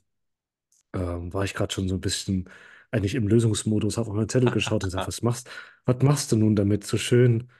ähm, 0.94 1.32
war 1.32 1.44
ich 1.44 1.54
gerade 1.54 1.72
schon 1.74 1.88
so 1.88 1.96
ein 1.96 2.00
bisschen 2.00 2.48
eigentlich 2.90 3.14
im 3.14 3.28
Lösungsmodus, 3.28 3.98
habe 3.98 4.10
auf 4.10 4.16
meinen 4.16 4.28
Zettel 4.28 4.50
geschaut 4.50 4.84
und 4.84 4.88
gesagt, 4.90 5.06
was 5.08 5.22
machst, 5.22 5.50
was 5.84 6.02
machst 6.02 6.32
du 6.32 6.36
nun 6.36 6.56
damit? 6.56 6.84
So 6.86 6.98
schön. 6.98 7.50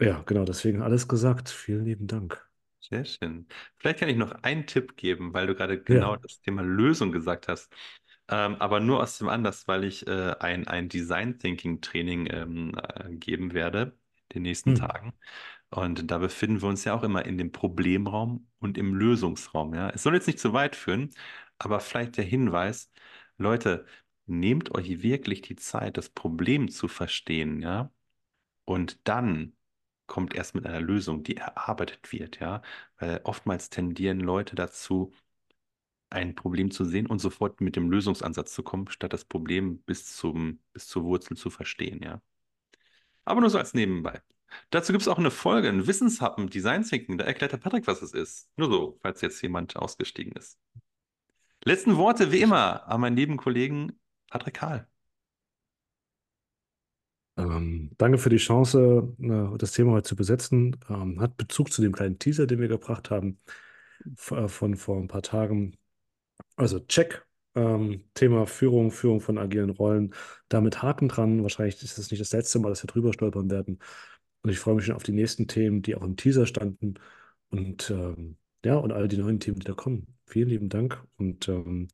Ja, 0.00 0.22
genau, 0.26 0.44
deswegen 0.44 0.82
alles 0.82 1.08
gesagt. 1.08 1.50
Vielen 1.50 1.84
lieben 1.86 2.06
Dank. 2.08 2.48
Sehr 2.80 3.04
schön. 3.04 3.46
Vielleicht 3.76 3.98
kann 4.00 4.08
ich 4.08 4.16
noch 4.16 4.30
einen 4.42 4.66
Tipp 4.66 4.96
geben, 4.96 5.34
weil 5.34 5.46
du 5.46 5.54
gerade 5.54 5.82
genau 5.82 6.16
Ja. 6.16 6.16
das 6.16 6.40
Thema 6.40 6.62
Lösung 6.62 7.12
gesagt 7.12 7.48
hast. 7.48 7.72
Ähm, 8.28 8.56
aber 8.56 8.80
nur 8.80 9.02
aus 9.02 9.18
dem 9.18 9.28
Anlass, 9.28 9.66
weil 9.68 9.84
ich 9.84 10.06
äh, 10.06 10.34
ein, 10.40 10.68
ein 10.68 10.88
Design 10.88 11.38
Thinking 11.38 11.80
Training 11.80 12.28
ähm, 12.30 12.74
äh, 12.94 13.10
geben 13.16 13.52
werde 13.54 13.98
in 14.28 14.36
den 14.36 14.42
nächsten 14.44 14.74
Hm. 14.74 14.76
Tagen. 14.76 15.12
Und 15.70 16.10
da 16.10 16.18
befinden 16.18 16.62
wir 16.62 16.68
uns 16.68 16.84
ja 16.84 16.94
auch 16.94 17.02
immer 17.02 17.24
in 17.26 17.36
dem 17.38 17.52
Problemraum 17.52 18.48
und 18.58 18.78
im 18.78 18.94
Lösungsraum. 18.94 19.74
Ja, 19.74 19.90
es 19.90 20.02
soll 20.02 20.14
jetzt 20.14 20.26
nicht 20.26 20.38
zu 20.40 20.52
weit 20.52 20.76
führen, 20.76 21.10
aber 21.58 21.80
vielleicht 21.80 22.16
der 22.16 22.24
Hinweis, 22.24 22.90
Leute, 23.36 23.86
nehmt 24.26 24.74
euch 24.74 25.02
wirklich 25.02 25.42
die 25.42 25.56
Zeit, 25.56 25.96
das 25.96 26.08
Problem 26.10 26.70
zu 26.70 26.88
verstehen, 26.88 27.60
ja, 27.62 27.92
und 28.64 29.00
dann 29.08 29.56
kommt 30.06 30.34
erst 30.34 30.54
mit 30.54 30.66
einer 30.66 30.80
Lösung, 30.80 31.22
die 31.24 31.36
erarbeitet 31.36 32.12
wird, 32.12 32.40
ja, 32.40 32.62
weil 32.98 33.20
oftmals 33.24 33.70
tendieren 33.70 34.20
Leute 34.20 34.56
dazu, 34.56 35.12
ein 36.10 36.34
Problem 36.34 36.70
zu 36.70 36.84
sehen 36.84 37.06
und 37.06 37.18
sofort 37.18 37.60
mit 37.60 37.76
dem 37.76 37.90
Lösungsansatz 37.90 38.52
zu 38.54 38.62
kommen, 38.62 38.88
statt 38.90 39.12
das 39.12 39.24
Problem 39.24 39.80
bis 39.82 40.16
zum, 40.16 40.60
bis 40.72 40.86
zur 40.88 41.04
Wurzel 41.04 41.36
zu 41.36 41.50
verstehen, 41.50 42.02
ja. 42.02 42.22
Aber 43.24 43.40
nur 43.40 43.50
so 43.50 43.58
als 43.58 43.74
nebenbei. 43.74 44.22
Dazu 44.70 44.92
gibt 44.92 45.02
es 45.02 45.08
auch 45.08 45.18
eine 45.18 45.30
Folge, 45.30 45.68
ein 45.68 45.86
Wissenshappen, 45.86 46.48
Design 46.48 46.84
Thinking, 46.84 47.18
da 47.18 47.24
erklärt 47.24 47.52
der 47.52 47.58
Patrick, 47.58 47.86
was 47.86 48.02
es 48.02 48.12
ist. 48.12 48.48
Nur 48.56 48.70
so, 48.70 48.98
falls 49.02 49.20
jetzt 49.20 49.42
jemand 49.42 49.76
ausgestiegen 49.76 50.32
ist. 50.32 50.58
Letzten 51.64 51.96
Worte, 51.96 52.32
wie 52.32 52.40
immer, 52.40 52.86
an 52.88 53.00
meinen 53.00 53.16
lieben 53.16 53.36
Kollegen 53.36 53.98
Patrick 54.30 54.54
Kahl. 54.54 54.88
Ähm, 57.36 57.90
danke 57.98 58.18
für 58.18 58.30
die 58.30 58.36
Chance, 58.36 59.14
äh, 59.20 59.58
das 59.58 59.72
Thema 59.72 59.92
heute 59.92 60.08
zu 60.08 60.16
besetzen. 60.16 60.76
Ähm, 60.88 61.20
hat 61.20 61.36
Bezug 61.36 61.72
zu 61.72 61.82
dem 61.82 61.92
kleinen 61.92 62.18
Teaser, 62.18 62.46
den 62.46 62.60
wir 62.60 62.68
gebracht 62.68 63.10
haben, 63.10 63.38
äh, 64.30 64.48
von 64.48 64.76
vor 64.76 64.96
ein 64.98 65.08
paar 65.08 65.22
Tagen. 65.22 65.76
Also 66.56 66.80
check. 66.80 67.24
Ähm, 67.54 68.04
Thema 68.14 68.46
Führung, 68.46 68.90
Führung 68.90 69.20
von 69.20 69.38
agilen 69.38 69.70
Rollen. 69.70 70.14
Damit 70.48 70.82
Haken 70.82 71.08
dran. 71.08 71.42
Wahrscheinlich 71.42 71.82
ist 71.82 71.98
es 71.98 72.10
nicht 72.10 72.20
das 72.20 72.32
letzte 72.32 72.58
Mal, 72.58 72.70
dass 72.70 72.82
wir 72.82 72.88
drüber 72.88 73.12
stolpern 73.12 73.50
werden. 73.50 73.78
Und 74.42 74.50
ich 74.50 74.58
freue 74.58 74.74
mich 74.76 74.86
schon 74.86 74.94
auf 74.94 75.02
die 75.02 75.12
nächsten 75.12 75.48
Themen, 75.48 75.82
die 75.82 75.94
auch 75.96 76.02
im 76.02 76.16
Teaser 76.16 76.46
standen. 76.46 76.94
Und 77.50 77.90
ähm, 77.90 78.36
ja, 78.64 78.76
und 78.76 78.92
all 78.92 79.08
die 79.08 79.18
neuen 79.18 79.40
Themen, 79.40 79.58
die 79.58 79.66
da 79.66 79.74
kommen. 79.74 80.18
Vielen 80.26 80.48
lieben 80.48 80.68
Dank. 80.68 81.02
Und 81.16 81.48
ähm, 81.48 81.88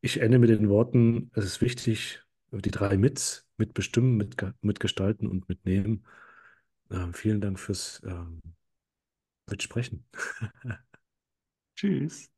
ich 0.00 0.20
ende 0.20 0.38
mit 0.38 0.50
den 0.50 0.68
Worten, 0.68 1.30
es 1.34 1.44
ist 1.44 1.60
wichtig, 1.60 2.22
die 2.52 2.70
drei 2.70 2.96
Mits, 2.96 3.46
mitbestimmen, 3.56 4.16
mitge 4.16 4.54
mitgestalten 4.60 5.26
und 5.28 5.48
mitnehmen. 5.48 6.04
Ähm, 6.90 7.14
vielen 7.14 7.40
Dank 7.40 7.58
fürs 7.58 8.00
ähm, 8.04 8.40
Mitsprechen. 9.46 10.04
Tschüss. 11.76 12.30